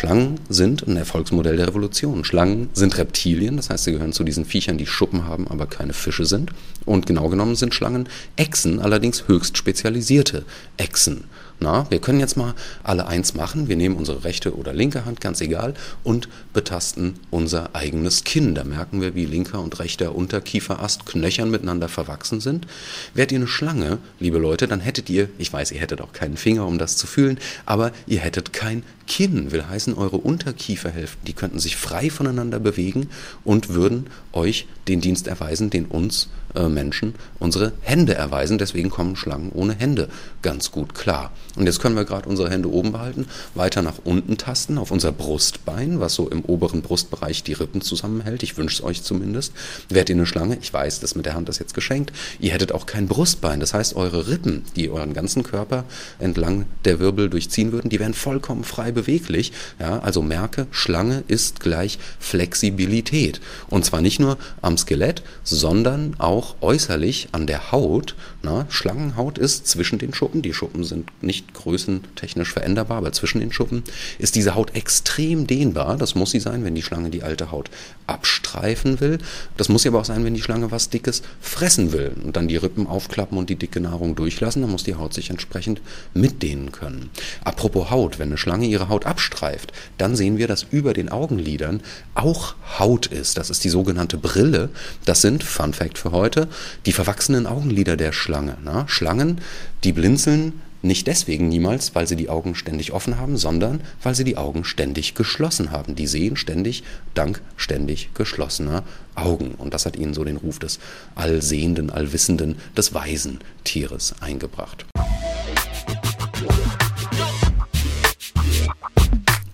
Schlangen 0.00 0.40
sind 0.48 0.88
ein 0.88 0.96
Erfolgsmodell 0.96 1.58
der 1.58 1.68
Revolution. 1.68 2.24
Schlangen 2.24 2.70
sind 2.72 2.96
Reptilien, 2.96 3.58
das 3.58 3.68
heißt, 3.68 3.84
sie 3.84 3.92
gehören 3.92 4.14
zu 4.14 4.24
diesen 4.24 4.46
Viechern, 4.46 4.78
die 4.78 4.86
Schuppen 4.86 5.26
haben, 5.26 5.46
aber 5.46 5.66
keine 5.66 5.92
Fische 5.92 6.24
sind. 6.24 6.52
Und 6.86 7.04
genau 7.04 7.28
genommen 7.28 7.54
sind 7.54 7.74
Schlangen 7.74 8.08
Echsen, 8.36 8.80
allerdings 8.80 9.28
höchst 9.28 9.58
spezialisierte 9.58 10.46
Echsen. 10.78 11.24
Na, 11.62 11.86
wir 11.90 12.00
können 12.00 12.20
jetzt 12.20 12.38
mal 12.38 12.54
alle 12.82 13.06
eins 13.06 13.34
machen. 13.34 13.68
Wir 13.68 13.76
nehmen 13.76 13.96
unsere 13.96 14.24
rechte 14.24 14.56
oder 14.56 14.72
linke 14.72 15.04
Hand, 15.04 15.20
ganz 15.20 15.42
egal, 15.42 15.74
und 16.02 16.30
betasten 16.54 17.16
unser 17.28 17.74
eigenes 17.74 18.24
Kinn. 18.24 18.54
Da 18.54 18.64
merken 18.64 19.02
wir, 19.02 19.14
wie 19.14 19.26
linker 19.26 19.60
und 19.60 19.78
rechter 19.78 20.14
Unterkieferast 20.14 21.04
knöchern 21.04 21.50
miteinander 21.50 21.90
verwachsen 21.90 22.40
sind. 22.40 22.66
Wärt 23.12 23.32
ihr 23.32 23.38
eine 23.38 23.46
Schlange, 23.46 23.98
liebe 24.18 24.38
Leute, 24.38 24.66
dann 24.66 24.80
hättet 24.80 25.10
ihr, 25.10 25.28
ich 25.36 25.52
weiß, 25.52 25.72
ihr 25.72 25.80
hättet 25.80 26.00
auch 26.00 26.14
keinen 26.14 26.38
Finger, 26.38 26.66
um 26.66 26.78
das 26.78 26.96
zu 26.96 27.06
fühlen, 27.06 27.38
aber 27.66 27.92
ihr 28.06 28.20
hättet 28.20 28.54
kein 28.54 28.82
Kinn. 29.10 29.50
Will 29.50 29.66
heißen, 29.66 29.94
eure 29.94 30.18
Unterkieferhälften, 30.18 31.24
die 31.24 31.32
könnten 31.32 31.58
sich 31.58 31.76
frei 31.76 32.10
voneinander 32.10 32.60
bewegen 32.60 33.08
und 33.42 33.70
würden 33.70 34.06
euch 34.32 34.68
den 34.86 35.00
Dienst 35.00 35.26
erweisen, 35.26 35.68
den 35.68 35.86
uns 35.86 36.28
äh, 36.54 36.68
Menschen 36.68 37.14
unsere 37.38 37.72
Hände 37.80 38.14
erweisen. 38.14 38.58
Deswegen 38.58 38.90
kommen 38.90 39.16
Schlangen 39.16 39.50
ohne 39.52 39.74
Hände 39.74 40.08
ganz 40.42 40.70
gut 40.70 40.94
klar. 40.94 41.32
Und 41.56 41.66
jetzt 41.66 41.80
können 41.80 41.96
wir 41.96 42.04
gerade 42.04 42.28
unsere 42.28 42.50
Hände 42.50 42.70
oben 42.70 42.92
behalten, 42.92 43.26
weiter 43.54 43.82
nach 43.82 43.98
unten 44.04 44.36
tasten, 44.36 44.78
auf 44.78 44.90
unser 44.90 45.12
Brustbein, 45.12 46.00
was 46.00 46.14
so 46.14 46.28
im 46.28 46.42
oberen 46.42 46.82
Brustbereich 46.82 47.42
die 47.42 47.52
Rippen 47.52 47.80
zusammenhält. 47.80 48.42
Ich 48.42 48.56
wünsche 48.56 48.76
es 48.76 48.82
euch 48.82 49.02
zumindest. 49.02 49.52
Wärt 49.88 50.08
ihr 50.08 50.16
eine 50.16 50.26
Schlange, 50.26 50.58
ich 50.60 50.72
weiß, 50.72 51.00
das 51.00 51.14
mit 51.14 51.26
der 51.26 51.34
Hand 51.34 51.48
ist 51.48 51.58
jetzt 51.58 51.74
geschenkt, 51.74 52.12
ihr 52.38 52.52
hättet 52.52 52.72
auch 52.72 52.86
kein 52.86 53.08
Brustbein. 53.08 53.60
Das 53.60 53.74
heißt, 53.74 53.96
eure 53.96 54.28
Rippen, 54.28 54.64
die 54.76 54.90
euren 54.90 55.14
ganzen 55.14 55.42
Körper 55.42 55.84
entlang 56.18 56.66
der 56.84 57.00
Wirbel 57.00 57.28
durchziehen 57.28 57.72
würden, 57.72 57.90
die 57.90 58.00
wären 58.00 58.14
vollkommen 58.14 58.64
frei 58.64 58.92
beweglich. 59.00 59.52
Ja, 59.78 60.00
also 60.00 60.22
merke, 60.22 60.66
Schlange 60.70 61.22
ist 61.28 61.60
gleich 61.60 61.98
Flexibilität. 62.18 63.40
Und 63.68 63.84
zwar 63.84 64.00
nicht 64.00 64.20
nur 64.20 64.36
am 64.62 64.76
Skelett, 64.76 65.22
sondern 65.44 66.14
auch 66.18 66.40
auch 66.40 66.56
äußerlich 66.62 67.28
an 67.32 67.46
der 67.46 67.72
Haut. 67.72 68.14
Na, 68.42 68.64
Schlangenhaut 68.70 69.36
ist 69.36 69.66
zwischen 69.66 69.98
den 69.98 70.14
Schuppen, 70.14 70.40
die 70.40 70.54
Schuppen 70.54 70.82
sind 70.82 71.10
nicht 71.20 71.52
größentechnisch 71.52 72.50
veränderbar, 72.50 72.96
aber 72.96 73.12
zwischen 73.12 73.38
den 73.38 73.52
Schuppen 73.52 73.82
ist 74.18 74.34
diese 74.34 74.54
Haut 74.54 74.74
extrem 74.74 75.46
dehnbar. 75.46 75.98
Das 75.98 76.14
muss 76.14 76.30
sie 76.30 76.40
sein, 76.40 76.64
wenn 76.64 76.74
die 76.74 76.82
Schlange 76.82 77.10
die 77.10 77.22
alte 77.22 77.50
Haut 77.50 77.68
abstreifen 78.06 78.98
will. 79.00 79.18
Das 79.58 79.68
muss 79.68 79.82
sie 79.82 79.88
aber 79.88 80.00
auch 80.00 80.06
sein, 80.06 80.24
wenn 80.24 80.32
die 80.32 80.40
Schlange 80.40 80.70
was 80.70 80.88
Dickes 80.88 81.20
fressen 81.42 81.92
will 81.92 82.12
und 82.24 82.34
dann 82.34 82.48
die 82.48 82.56
Rippen 82.56 82.86
aufklappen 82.86 83.36
und 83.36 83.50
die 83.50 83.56
dicke 83.56 83.80
Nahrung 83.80 84.16
durchlassen. 84.16 84.62
Dann 84.62 84.70
muss 84.70 84.84
die 84.84 84.94
Haut 84.94 85.12
sich 85.12 85.28
entsprechend 85.28 85.82
mitdehnen 86.14 86.72
können. 86.72 87.10
Apropos 87.44 87.90
Haut, 87.90 88.18
wenn 88.18 88.28
eine 88.28 88.38
Schlange 88.38 88.66
ihre 88.66 88.88
Haut 88.88 89.04
abstreift, 89.04 89.74
dann 89.98 90.16
sehen 90.16 90.38
wir, 90.38 90.48
dass 90.48 90.62
über 90.70 90.94
den 90.94 91.10
Augenlidern 91.10 91.82
auch 92.14 92.54
Haut 92.78 93.06
ist. 93.06 93.36
Das 93.36 93.50
ist 93.50 93.64
die 93.64 93.68
sogenannte 93.68 94.16
Brille. 94.16 94.70
Das 95.04 95.20
sind, 95.20 95.44
Fun 95.44 95.74
Fact 95.74 95.98
für 95.98 96.12
heute, 96.12 96.48
die 96.86 96.92
verwachsenen 96.92 97.46
Augenlider 97.46 97.98
der 97.98 98.12
Schlange. 98.12 98.29
Na? 98.30 98.86
Schlangen, 98.88 99.40
die 99.84 99.92
blinzeln 99.92 100.60
nicht 100.82 101.06
deswegen 101.06 101.48
niemals, 101.48 101.94
weil 101.94 102.06
sie 102.06 102.16
die 102.16 102.30
Augen 102.30 102.54
ständig 102.54 102.92
offen 102.92 103.18
haben, 103.18 103.36
sondern 103.36 103.80
weil 104.02 104.14
sie 104.14 104.24
die 104.24 104.36
Augen 104.38 104.64
ständig 104.64 105.14
geschlossen 105.14 105.70
haben. 105.70 105.94
Die 105.94 106.06
sehen 106.06 106.36
ständig 106.36 106.84
dank 107.14 107.42
ständig 107.56 108.10
geschlossener 108.14 108.82
Augen. 109.14 109.54
Und 109.58 109.74
das 109.74 109.84
hat 109.84 109.96
ihnen 109.96 110.14
so 110.14 110.24
den 110.24 110.38
Ruf 110.38 110.58
des 110.58 110.78
Allsehenden, 111.14 111.90
Allwissenden, 111.90 112.56
des 112.76 112.94
weisen 112.94 113.40
Tieres 113.64 114.14
eingebracht. 114.20 114.86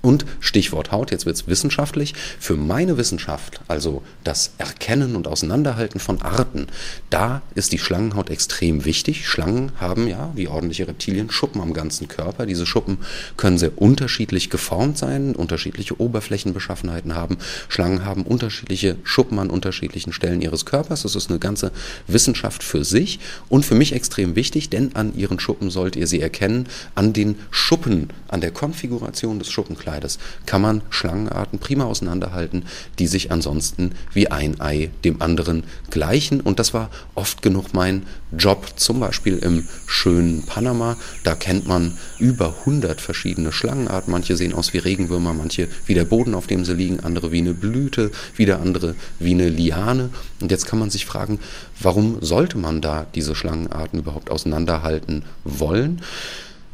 Und 0.06 0.25
Stichwort 0.38 0.92
Haut, 0.92 1.10
jetzt 1.10 1.26
wird 1.26 1.34
es 1.34 1.48
wissenschaftlich. 1.48 2.14
Für 2.38 2.54
meine 2.54 2.96
Wissenschaft, 2.96 3.60
also 3.66 4.04
das 4.22 4.52
Erkennen 4.56 5.16
und 5.16 5.26
Auseinanderhalten 5.26 5.98
von 5.98 6.22
Arten, 6.22 6.68
da 7.10 7.42
ist 7.56 7.72
die 7.72 7.80
Schlangenhaut 7.80 8.30
extrem 8.30 8.84
wichtig. 8.84 9.26
Schlangen 9.26 9.72
haben 9.80 10.06
ja, 10.06 10.30
wie 10.36 10.46
ordentliche 10.46 10.86
Reptilien, 10.86 11.32
Schuppen 11.32 11.60
am 11.60 11.75
ganzen 11.75 12.06
Körper. 12.06 12.46
Diese 12.46 12.66
Schuppen 12.66 12.98
können 13.36 13.58
sehr 13.58 13.82
unterschiedlich 13.82 14.48
geformt 14.48 14.96
sein, 14.96 15.34
unterschiedliche 15.34 16.00
Oberflächenbeschaffenheiten 16.00 17.16
haben. 17.16 17.38
Schlangen 17.68 18.04
haben 18.04 18.22
unterschiedliche 18.22 18.98
Schuppen 19.02 19.40
an 19.40 19.50
unterschiedlichen 19.50 20.12
Stellen 20.12 20.40
ihres 20.40 20.66
Körpers. 20.66 21.02
Das 21.02 21.16
ist 21.16 21.30
eine 21.30 21.40
ganze 21.40 21.72
Wissenschaft 22.06 22.62
für 22.62 22.84
sich 22.84 23.18
und 23.48 23.64
für 23.64 23.75
mich 23.75 23.92
extrem 23.92 24.36
wichtig, 24.36 24.70
denn 24.70 24.94
an 24.94 25.16
ihren 25.16 25.40
Schuppen 25.40 25.68
sollt 25.68 25.96
ihr 25.96 26.06
sie 26.06 26.20
erkennen, 26.20 26.68
an 26.94 27.12
den 27.12 27.34
Schuppen, 27.50 28.10
an 28.28 28.40
der 28.40 28.52
Konfiguration 28.52 29.40
des 29.40 29.50
Schuppenkleides 29.50 29.96
Schneides 29.97 30.19
kann 30.45 30.61
man 30.61 30.83
Schlangenarten 30.91 31.59
prima 31.59 31.85
auseinanderhalten, 31.85 32.65
die 32.99 33.07
sich 33.07 33.33
ansonsten 33.33 33.93
wie 34.12 34.31
ein 34.31 34.61
Ei 34.61 34.91
dem 35.05 35.23
anderen 35.23 35.65
gleichen. 35.91 36.43
Und 36.43 36.59
das 36.59 36.75
war 36.75 36.91
oft 37.15 37.41
genug 37.41 37.73
mein 37.73 38.03
Job, 38.37 38.67
zum 38.76 39.00
Beispiel 39.00 39.38
im 39.38 39.67
schönen 39.87 40.45
Panama. 40.45 40.99
Da 41.25 41.35
kennt 41.35 41.67
man 41.67 41.97
über 42.19 42.55
100 42.61 43.00
verschiedene 43.00 43.53
Schlangenarten. 43.53 44.12
Manche 44.12 44.37
sehen 44.37 44.53
aus 44.53 44.75
wie 44.75 44.79
Regenwürmer, 44.79 45.33
manche 45.33 45.69
wie 45.87 45.95
der 45.95 46.05
Boden, 46.05 46.35
auf 46.35 46.47
dem 46.47 46.67
sie 46.67 46.75
liegen, 46.75 47.00
andere 47.00 47.33
wie 47.33 47.38
eine 47.38 47.55
Blüte, 47.55 48.11
wieder 48.37 48.61
andere 48.61 48.97
wie 49.19 49.33
eine 49.33 49.49
Liane. 49.49 50.11
Und 50.43 50.50
jetzt 50.50 50.67
kann 50.67 50.79
man 50.79 50.91
sich 50.91 51.07
fragen, 51.07 51.38
warum 51.81 52.19
sollte 52.21 52.59
man 52.59 52.83
da 52.83 53.07
diese 53.15 53.35
Schlangenarten 53.35 54.00
überhaupt 54.00 54.31
auseinanderhalten 54.31 55.25
wollen? 55.45 56.03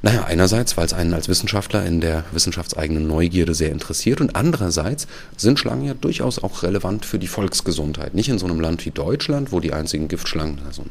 Naja, 0.05 0.25
einerseits, 0.25 0.77
weil 0.77 0.87
es 0.87 0.93
einen 0.93 1.15
als 1.15 1.29
Wissenschaftler 1.29 1.87
in 1.87 2.01
der 2.01 2.25
wissenschaftseigenen 2.33 3.07
Neugierde 3.07 3.55
sehr 3.55 3.71
interessiert 3.71 4.21
und 4.21 4.35
andererseits 4.35 5.07
sind 5.37 5.61
Schlangen 5.61 5.85
ja 5.85 5.95
durchaus 5.95 6.43
auch 6.43 6.65
relevant 6.65 7.05
für 7.05 7.21
die 7.21 7.29
Volksgesundheit. 7.29 8.13
Nicht 8.13 8.29
in 8.29 8.39
so 8.39 8.47
einem 8.47 8.59
Land 8.59 8.85
wie 8.85 8.91
Deutschland, 8.91 9.53
wo 9.53 9.61
die 9.61 9.73
einzigen 9.73 10.09
Giftschlangen 10.09 10.59
also 10.67 10.85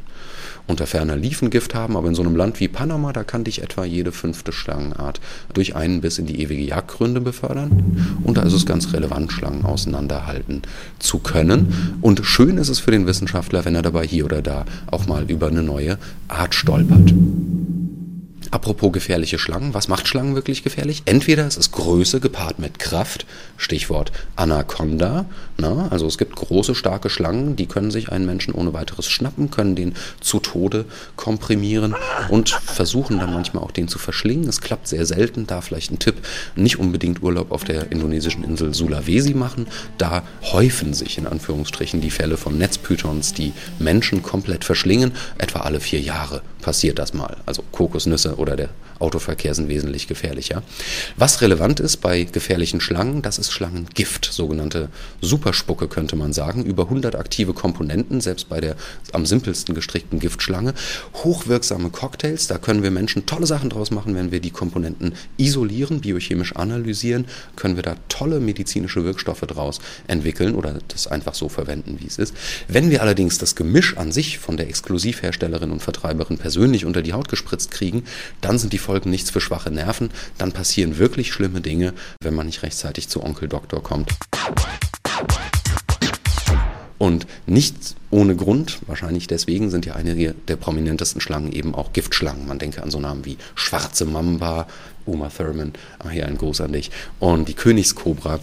unter 0.65 0.87
ferner 0.87 1.17
Liefengift 1.17 1.75
haben, 1.75 1.97
aber 1.97 2.07
in 2.07 2.15
so 2.15 2.21
einem 2.21 2.37
Land 2.37 2.61
wie 2.61 2.69
Panama, 2.69 3.11
da 3.11 3.25
kann 3.25 3.43
dich 3.43 3.61
etwa 3.61 3.83
jede 3.83 4.13
fünfte 4.13 4.53
Schlangenart 4.53 5.19
durch 5.53 5.75
einen 5.75 5.99
Biss 5.99 6.17
in 6.17 6.25
die 6.25 6.41
ewige 6.41 6.63
Jagdgründe 6.63 7.19
befördern. 7.19 8.17
Und 8.23 8.37
da 8.37 8.43
ist 8.43 8.53
es 8.53 8.65
ganz 8.65 8.93
relevant, 8.93 9.33
Schlangen 9.33 9.65
auseinanderhalten 9.65 10.61
zu 10.99 11.19
können. 11.19 11.97
Und 11.99 12.21
schön 12.23 12.57
ist 12.57 12.69
es 12.69 12.79
für 12.79 12.91
den 12.91 13.07
Wissenschaftler, 13.07 13.65
wenn 13.65 13.75
er 13.75 13.81
dabei 13.81 14.07
hier 14.07 14.23
oder 14.23 14.41
da 14.41 14.63
auch 14.89 15.05
mal 15.05 15.29
über 15.29 15.47
eine 15.47 15.63
neue 15.63 15.97
Art 16.29 16.55
stolpert. 16.55 17.13
Apropos 18.51 18.91
gefährliche 18.91 19.39
Schlangen, 19.39 19.73
was 19.73 19.87
macht 19.87 20.09
Schlangen 20.09 20.35
wirklich 20.35 20.61
gefährlich? 20.61 21.03
Entweder 21.05 21.47
es 21.47 21.55
ist 21.55 21.71
Größe 21.71 22.19
gepaart 22.19 22.59
mit 22.59 22.79
Kraft, 22.79 23.25
Stichwort 23.55 24.11
Anaconda. 24.35 25.25
Na, 25.57 25.87
also 25.89 26.05
es 26.05 26.17
gibt 26.17 26.35
große, 26.35 26.75
starke 26.75 27.09
Schlangen, 27.09 27.55
die 27.55 27.65
können 27.65 27.91
sich 27.91 28.11
einen 28.11 28.25
Menschen 28.25 28.53
ohne 28.53 28.73
weiteres 28.73 29.07
schnappen, 29.07 29.51
können 29.51 29.77
den 29.77 29.93
zu 30.19 30.39
Tode 30.39 30.83
komprimieren 31.15 31.95
und 32.27 32.49
versuchen 32.49 33.19
dann 33.19 33.33
manchmal 33.33 33.63
auch 33.63 33.71
den 33.71 33.87
zu 33.87 33.99
verschlingen. 33.99 34.49
Es 34.49 34.59
klappt 34.59 34.89
sehr 34.89 35.05
selten. 35.05 35.47
Da 35.47 35.61
vielleicht 35.61 35.91
ein 35.91 35.99
Tipp, 35.99 36.15
nicht 36.57 36.77
unbedingt 36.77 37.23
Urlaub 37.23 37.53
auf 37.53 37.63
der 37.63 37.89
indonesischen 37.93 38.43
Insel 38.43 38.73
Sulawesi 38.73 39.33
machen. 39.33 39.67
Da 39.97 40.23
häufen 40.43 40.93
sich 40.93 41.17
in 41.17 41.25
Anführungsstrichen 41.25 42.01
die 42.01 42.11
Fälle 42.11 42.35
von 42.35 42.57
Netzpythons, 42.57 43.33
die 43.33 43.53
Menschen 43.79 44.21
komplett 44.23 44.65
verschlingen. 44.65 45.13
Etwa 45.37 45.61
alle 45.61 45.79
vier 45.79 46.01
Jahre 46.01 46.41
passiert 46.61 46.99
das 46.99 47.13
mal. 47.13 47.37
Also 47.45 47.63
Kokosnüsse 47.71 48.35
oder 48.35 48.55
der 48.55 48.69
Autoverkehr 49.01 49.55
sind 49.55 49.67
wesentlich 49.67 50.07
gefährlicher. 50.07 50.61
Was 51.17 51.41
relevant 51.41 51.79
ist 51.79 51.97
bei 51.97 52.23
gefährlichen 52.23 52.79
Schlangen, 52.79 53.21
das 53.21 53.39
ist 53.39 53.51
Schlangengift, 53.51 54.25
sogenannte 54.31 54.89
Superspucke 55.21 55.87
könnte 55.87 56.15
man 56.15 56.33
sagen. 56.33 56.63
Über 56.63 56.83
100 56.83 57.15
aktive 57.15 57.53
Komponenten, 57.53 58.21
selbst 58.21 58.47
bei 58.47 58.61
der 58.61 58.75
am 59.11 59.25
simpelsten 59.25 59.73
gestrickten 59.73 60.19
Giftschlange. 60.19 60.73
Hochwirksame 61.15 61.89
Cocktails, 61.89 62.47
da 62.47 62.57
können 62.57 62.83
wir 62.83 62.91
Menschen 62.91 63.25
tolle 63.25 63.47
Sachen 63.47 63.69
draus 63.69 63.91
machen, 63.91 64.15
wenn 64.15 64.31
wir 64.31 64.39
die 64.39 64.51
Komponenten 64.51 65.13
isolieren, 65.37 66.01
biochemisch 66.01 66.55
analysieren, 66.55 67.25
können 67.55 67.75
wir 67.75 67.83
da 67.83 67.95
tolle 68.07 68.39
medizinische 68.39 69.03
Wirkstoffe 69.03 69.41
draus 69.41 69.79
entwickeln 70.07 70.53
oder 70.55 70.77
das 70.89 71.07
einfach 71.07 71.33
so 71.33 71.49
verwenden, 71.49 71.97
wie 71.99 72.07
es 72.07 72.19
ist. 72.19 72.35
Wenn 72.67 72.91
wir 72.91 73.01
allerdings 73.01 73.39
das 73.39 73.55
Gemisch 73.55 73.97
an 73.97 74.11
sich 74.11 74.37
von 74.37 74.57
der 74.57 74.67
Exklusivherstellerin 74.67 75.71
und 75.71 75.81
Vertreiberin 75.81 76.37
persönlich 76.51 76.83
unter 76.83 77.01
die 77.01 77.13
Haut 77.13 77.29
gespritzt 77.29 77.71
kriegen, 77.71 78.03
dann 78.41 78.59
sind 78.59 78.73
die 78.73 78.77
Folgen 78.77 79.09
nichts 79.09 79.29
für 79.29 79.39
schwache 79.39 79.71
Nerven, 79.71 80.09
dann 80.37 80.51
passieren 80.51 80.97
wirklich 80.97 81.31
schlimme 81.31 81.61
Dinge, 81.61 81.93
wenn 82.21 82.33
man 82.33 82.45
nicht 82.45 82.61
rechtzeitig 82.61 83.07
zu 83.07 83.23
Onkel 83.23 83.47
Doktor 83.47 83.81
kommt. 83.81 84.11
Und 86.97 87.25
nicht 87.45 87.95
ohne 88.09 88.35
Grund, 88.35 88.79
wahrscheinlich 88.85 89.27
deswegen, 89.27 89.69
sind 89.69 89.85
ja 89.85 89.95
einige 89.95 90.35
der 90.49 90.57
prominentesten 90.57 91.21
Schlangen 91.21 91.53
eben 91.53 91.73
auch 91.73 91.93
Giftschlangen. 91.93 92.45
Man 92.45 92.59
denke 92.59 92.83
an 92.83 92.91
so 92.91 92.99
Namen 92.99 93.23
wie 93.23 93.37
Schwarze 93.55 94.05
Mamba, 94.05 94.67
Uma 95.05 95.29
Thurman, 95.29 95.73
ah, 95.99 96.09
hier 96.09 96.25
ein 96.27 96.37
Gruß 96.37 96.61
an 96.61 96.73
dich, 96.73 96.91
und 97.19 97.47
die 97.47 97.53
Königskobra. 97.53 98.39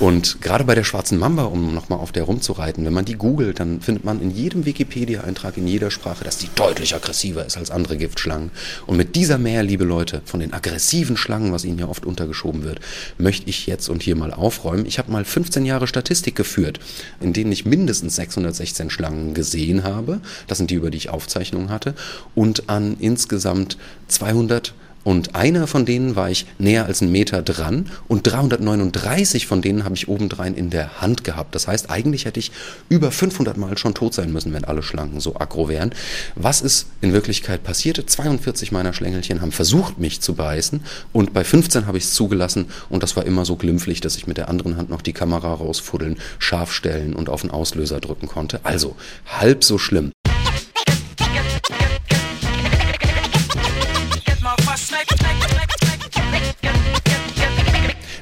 Und 0.00 0.40
gerade 0.40 0.64
bei 0.64 0.74
der 0.74 0.84
schwarzen 0.84 1.18
Mamba, 1.18 1.44
um 1.44 1.74
nochmal 1.74 1.98
auf 1.98 2.12
der 2.12 2.24
rumzureiten, 2.24 2.84
wenn 2.84 2.92
man 2.92 3.04
die 3.04 3.14
googelt, 3.14 3.60
dann 3.60 3.80
findet 3.80 4.04
man 4.04 4.20
in 4.20 4.30
jedem 4.30 4.64
Wikipedia-Eintrag 4.64 5.56
in 5.56 5.66
jeder 5.66 5.90
Sprache, 5.90 6.24
dass 6.24 6.38
die 6.38 6.48
deutlich 6.54 6.94
aggressiver 6.94 7.44
ist 7.44 7.56
als 7.56 7.70
andere 7.70 7.96
Giftschlangen. 7.96 8.50
Und 8.86 8.96
mit 8.96 9.16
dieser 9.16 9.38
mehr, 9.38 9.62
liebe 9.62 9.84
Leute, 9.84 10.22
von 10.24 10.40
den 10.40 10.52
aggressiven 10.52 11.16
Schlangen, 11.16 11.52
was 11.52 11.64
ihnen 11.64 11.78
ja 11.78 11.88
oft 11.88 12.06
untergeschoben 12.06 12.62
wird, 12.64 12.80
möchte 13.18 13.48
ich 13.48 13.66
jetzt 13.66 13.88
und 13.88 14.02
hier 14.02 14.16
mal 14.16 14.32
aufräumen. 14.32 14.86
Ich 14.86 14.98
habe 14.98 15.12
mal 15.12 15.24
15 15.24 15.66
Jahre 15.66 15.86
Statistik 15.86 16.34
geführt, 16.34 16.80
in 17.20 17.32
denen 17.32 17.52
ich 17.52 17.64
mindestens 17.64 18.16
616 18.16 18.90
Schlangen 18.90 19.34
gesehen 19.34 19.84
habe. 19.84 20.20
Das 20.46 20.58
sind 20.58 20.70
die, 20.70 20.74
über 20.74 20.90
die 20.90 20.98
ich 20.98 21.10
Aufzeichnungen 21.10 21.70
hatte. 21.70 21.94
Und 22.34 22.68
an 22.68 22.96
insgesamt 22.98 23.76
200 24.08 24.74
und 25.04 25.34
einer 25.34 25.66
von 25.66 25.86
denen 25.86 26.16
war 26.16 26.30
ich 26.30 26.46
näher 26.58 26.86
als 26.86 27.02
einen 27.02 27.12
Meter 27.12 27.42
dran 27.42 27.86
und 28.08 28.26
339 28.26 29.46
von 29.46 29.62
denen 29.62 29.84
habe 29.84 29.94
ich 29.94 30.08
obendrein 30.08 30.54
in 30.54 30.70
der 30.70 31.00
Hand 31.00 31.24
gehabt. 31.24 31.54
Das 31.54 31.68
heißt, 31.68 31.90
eigentlich 31.90 32.24
hätte 32.24 32.40
ich 32.40 32.52
über 32.88 33.10
500 33.10 33.56
Mal 33.56 33.78
schon 33.78 33.94
tot 33.94 34.14
sein 34.14 34.32
müssen, 34.32 34.52
wenn 34.52 34.64
alle 34.64 34.82
Schlangen 34.82 35.20
so 35.20 35.36
aggro 35.36 35.68
wären. 35.68 35.92
Was 36.34 36.60
ist 36.60 36.86
in 37.00 37.12
Wirklichkeit 37.12 37.64
passierte? 37.64 38.04
42 38.04 38.72
meiner 38.72 38.92
Schlängelchen 38.92 39.40
haben 39.40 39.52
versucht, 39.52 39.98
mich 39.98 40.20
zu 40.20 40.34
beißen 40.34 40.80
und 41.12 41.32
bei 41.32 41.44
15 41.44 41.86
habe 41.86 41.98
ich 41.98 42.04
es 42.04 42.14
zugelassen 42.14 42.66
und 42.88 43.02
das 43.02 43.16
war 43.16 43.24
immer 43.24 43.44
so 43.44 43.56
glimpflich, 43.56 44.00
dass 44.00 44.16
ich 44.16 44.26
mit 44.26 44.36
der 44.36 44.48
anderen 44.48 44.76
Hand 44.76 44.90
noch 44.90 45.02
die 45.02 45.12
Kamera 45.12 45.54
rausfuddeln, 45.54 46.18
scharf 46.38 46.72
stellen 46.72 47.14
und 47.14 47.28
auf 47.28 47.42
den 47.42 47.50
Auslöser 47.50 48.00
drücken 48.00 48.28
konnte. 48.28 48.60
Also 48.64 48.96
halb 49.26 49.64
so 49.64 49.78
schlimm. 49.78 50.12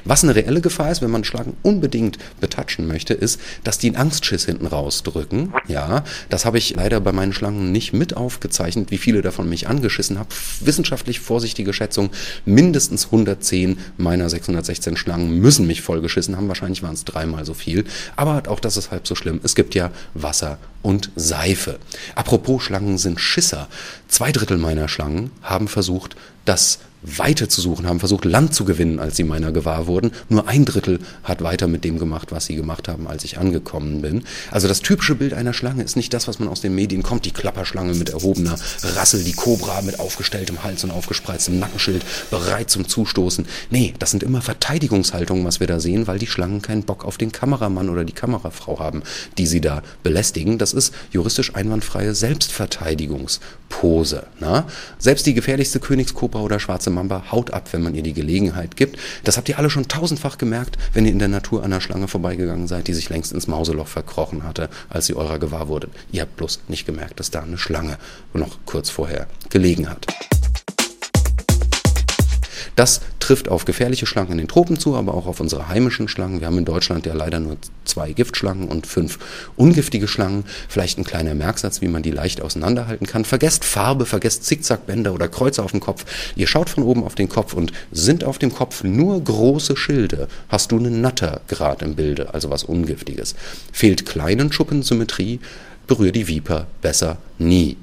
Was 0.07 0.23
eine 0.23 0.35
reelle 0.35 0.61
Gefahr 0.61 0.89
ist, 0.89 1.01
wenn 1.01 1.11
man 1.11 1.25
Schlangen 1.25 1.57
unbedingt 1.63 2.17
betatschen 2.39 2.87
möchte, 2.87 3.13
ist, 3.13 3.41
dass 3.65 3.77
die 3.77 3.87
einen 3.87 3.97
Angstschiss 3.97 4.45
hinten 4.45 4.65
rausdrücken. 4.65 5.53
Ja, 5.67 6.05
das 6.29 6.45
habe 6.45 6.57
ich 6.57 6.75
leider 6.75 7.01
bei 7.01 7.11
meinen 7.11 7.33
Schlangen 7.33 7.73
nicht 7.73 7.91
mit 7.91 8.15
aufgezeichnet, 8.15 8.89
wie 8.89 8.97
viele 8.97 9.21
davon 9.21 9.49
mich 9.49 9.67
angeschissen 9.67 10.17
haben. 10.17 10.29
Wissenschaftlich 10.61 11.19
vorsichtige 11.19 11.73
Schätzung, 11.73 12.09
mindestens 12.45 13.05
110 13.05 13.77
meiner 13.97 14.29
616 14.29 14.95
Schlangen 14.95 15.39
müssen 15.39 15.67
mich 15.67 15.81
vollgeschissen 15.81 16.37
haben. 16.37 16.47
Wahrscheinlich 16.47 16.83
waren 16.83 16.93
es 16.93 17.03
dreimal 17.03 17.43
so 17.43 17.53
viel. 17.53 17.83
Aber 18.15 18.43
auch 18.47 18.61
das 18.61 18.77
ist 18.77 18.91
halb 18.91 19.07
so 19.07 19.15
schlimm. 19.15 19.41
Es 19.43 19.55
gibt 19.55 19.75
ja 19.75 19.91
Wasser 20.13 20.57
und 20.83 21.11
Seife. 21.17 21.79
Apropos 22.15 22.63
Schlangen 22.63 22.97
sind 22.97 23.19
Schisser. 23.19 23.67
Zwei 24.07 24.31
Drittel 24.31 24.57
meiner 24.57 24.87
Schlangen 24.87 25.31
haben 25.41 25.67
versucht, 25.67 26.15
das 26.45 26.79
Weite 27.01 27.47
zu 27.47 27.61
suchen, 27.61 27.87
haben 27.87 27.99
versucht, 27.99 28.25
Land 28.25 28.55
zu 28.55 28.65
gewinnen, 28.65 28.99
als 28.99 29.17
sie 29.17 29.23
meiner 29.23 29.51
gewahr 29.51 29.85
wurden. 29.87 30.11
Nur 30.29 30.47
ein 30.47 30.65
Drittel 30.65 30.99
hat 31.23 31.43
weiter 31.43 31.67
mit 31.67 31.83
dem 31.83 31.99
gemacht, 31.99 32.31
was 32.31 32.45
sie 32.45 32.55
gemacht 32.55 32.87
haben, 32.87 33.07
als 33.07 33.23
ich 33.23 33.37
angekommen 33.37 34.01
bin. 34.01 34.23
Also 34.51 34.67
das 34.67 34.81
typische 34.81 35.15
Bild 35.15 35.33
einer 35.33 35.53
Schlange 35.53 35.83
ist 35.83 35.95
nicht 35.95 36.13
das, 36.13 36.27
was 36.27 36.39
man 36.39 36.49
aus 36.49 36.61
den 36.61 36.73
Medien 36.73 37.03
kommt. 37.03 37.25
Die 37.25 37.31
Klapperschlange 37.31 37.93
mit 37.93 38.09
erhobener 38.09 38.55
Rassel, 38.81 39.23
die 39.23 39.33
Kobra 39.33 39.81
mit 39.81 39.99
aufgestelltem 39.99 40.63
Hals 40.63 40.83
und 40.83 40.89
aufgespreiztem 40.91 41.59
Nackenschild, 41.59 42.03
bereit 42.31 42.71
zum 42.71 42.87
Zustoßen. 42.87 43.45
Nee, 43.69 43.93
das 43.99 44.11
sind 44.11 44.23
immer 44.23 44.41
Verteidigungshaltungen, 44.41 45.45
was 45.45 45.59
wir 45.59 45.67
da 45.67 45.79
sehen, 45.79 46.07
weil 46.07 46.17
die 46.19 46.27
Schlangen 46.27 46.63
keinen 46.63 46.83
Bock 46.83 47.05
auf 47.05 47.17
den 47.17 47.31
Kameramann 47.31 47.89
oder 47.89 48.05
die 48.05 48.13
Kamerafrau 48.13 48.79
haben, 48.79 49.03
die 49.37 49.45
sie 49.45 49.61
da 49.61 49.83
belästigen. 50.03 50.57
Das 50.57 50.73
ist 50.73 50.93
juristisch 51.11 51.53
einwandfreie 51.55 52.15
Selbstverteidigungspose. 52.15 54.25
Na? 54.39 54.65
Selbst 54.97 55.27
die 55.27 55.33
gefährlichste 55.33 55.79
Königskobra 55.79 56.41
oder 56.41 56.59
schwarze 56.59 56.86
Mamba 56.89 57.31
haut 57.31 57.51
ab, 57.51 57.69
wenn 57.71 57.81
man 57.81 57.95
ihr 57.95 58.03
die 58.03 58.13
Gelegenheit 58.13 58.75
gibt. 58.75 58.97
Das 59.23 59.37
habt 59.37 59.49
ihr 59.49 59.57
alle 59.57 59.69
schon 59.69 59.87
tausendfach 59.87 60.37
gemerkt, 60.37 60.77
wenn 60.93 61.05
ihr 61.05 61.11
in 61.11 61.19
der 61.19 61.27
Natur 61.27 61.63
an 61.63 61.71
einer 61.71 61.81
Schlange 61.81 62.07
vorbeigegangen 62.07 62.67
seid, 62.67 62.87
die 62.87 62.93
sich 62.93 63.09
längst 63.09 63.31
ins 63.31 63.47
Mauseloch 63.47 63.87
verkrochen 63.87 64.43
hatte, 64.43 64.69
als 64.89 65.09
ihr 65.09 65.17
eurer 65.17 65.39
gewahr 65.39 65.67
wurdet. 65.67 65.91
Ihr 66.11 66.21
habt 66.21 66.37
bloß 66.37 66.61
nicht 66.67 66.85
gemerkt, 66.85 67.19
dass 67.19 67.31
da 67.31 67.41
eine 67.41 67.57
Schlange 67.57 67.97
noch 68.33 68.57
kurz 68.65 68.89
vorher 68.89 69.27
gelegen 69.49 69.89
hat. 69.89 70.07
Das 72.75 73.01
trifft 73.27 73.49
auf 73.49 73.65
gefährliche 73.65 74.05
Schlangen 74.05 74.31
in 74.31 74.37
den 74.37 74.47
Tropen 74.47 74.79
zu, 74.79 74.95
aber 74.95 75.13
auch 75.13 75.27
auf 75.27 75.41
unsere 75.41 75.67
heimischen 75.67 76.07
Schlangen. 76.07 76.39
Wir 76.39 76.47
haben 76.47 76.59
in 76.59 76.63
Deutschland 76.63 77.05
ja 77.05 77.13
leider 77.13 77.41
nur 77.41 77.57
zwei 77.83 78.13
Giftschlangen 78.13 78.69
und 78.69 78.87
fünf 78.87 79.19
ungiftige 79.57 80.07
Schlangen. 80.07 80.45
Vielleicht 80.69 80.97
ein 80.97 81.03
kleiner 81.03 81.35
Merksatz, 81.35 81.81
wie 81.81 81.89
man 81.89 82.03
die 82.03 82.11
leicht 82.11 82.39
auseinanderhalten 82.41 83.05
kann. 83.05 83.25
Vergesst 83.25 83.65
Farbe, 83.65 84.05
vergesst 84.05 84.45
Zickzackbänder 84.45 85.13
oder 85.13 85.27
Kreuze 85.27 85.61
auf 85.61 85.71
dem 85.71 85.81
Kopf. 85.81 86.05
Ihr 86.37 86.47
schaut 86.47 86.69
von 86.69 86.83
oben 86.83 87.03
auf 87.03 87.15
den 87.15 87.27
Kopf 87.27 87.53
und 87.53 87.73
sind 87.91 88.23
auf 88.23 88.37
dem 88.37 88.53
Kopf 88.53 88.85
nur 88.85 89.21
große 89.21 89.75
Schilde, 89.75 90.29
hast 90.47 90.71
du 90.71 90.77
einen 90.77 91.01
Nattergrad 91.01 91.81
im 91.81 91.95
Bilde, 91.95 92.33
also 92.33 92.49
was 92.49 92.63
Ungiftiges. 92.63 93.35
Fehlt 93.73 94.05
kleinen 94.05 94.53
Schuppensymmetrie, 94.53 95.41
berühr 95.85 96.13
die 96.13 96.29
Viper 96.29 96.67
besser 96.81 97.17
nie. 97.39 97.75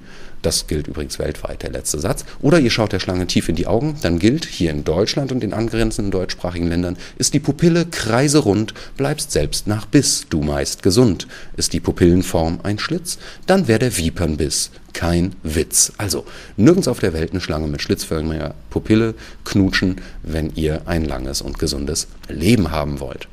Das 0.44 0.66
gilt 0.66 0.88
übrigens 0.88 1.18
weltweit, 1.18 1.62
der 1.62 1.70
letzte 1.70 1.98
Satz. 1.98 2.26
Oder 2.42 2.60
ihr 2.60 2.68
schaut 2.68 2.92
der 2.92 3.00
Schlange 3.00 3.26
tief 3.26 3.48
in 3.48 3.56
die 3.56 3.66
Augen, 3.66 3.96
dann 4.02 4.18
gilt, 4.18 4.44
hier 4.44 4.70
in 4.70 4.84
Deutschland 4.84 5.32
und 5.32 5.42
in 5.42 5.54
angrenzenden 5.54 6.10
deutschsprachigen 6.10 6.66
Ländern, 6.66 6.98
ist 7.16 7.32
die 7.32 7.40
Pupille 7.40 7.86
kreiserund, 7.86 8.74
bleibst 8.98 9.32
selbst 9.32 9.66
nach 9.66 9.86
Biss, 9.86 10.26
du 10.28 10.42
meist 10.42 10.82
gesund. 10.82 11.26
Ist 11.56 11.72
die 11.72 11.80
Pupillenform 11.80 12.60
ein 12.62 12.78
Schlitz, 12.78 13.16
dann 13.46 13.68
wär 13.68 13.78
der 13.78 13.96
Vipernbiss 13.96 14.70
kein 14.92 15.34
Witz. 15.42 15.94
Also 15.96 16.26
nirgends 16.58 16.88
auf 16.88 17.00
der 17.00 17.14
Welt 17.14 17.30
eine 17.30 17.40
Schlange 17.40 17.66
mit 17.66 17.80
schlitzförmiger 17.80 18.54
Pupille 18.68 19.14
knutschen, 19.44 20.02
wenn 20.22 20.54
ihr 20.56 20.82
ein 20.84 21.06
langes 21.06 21.40
und 21.40 21.58
gesundes 21.58 22.06
Leben 22.28 22.70
haben 22.70 23.00
wollt. 23.00 23.28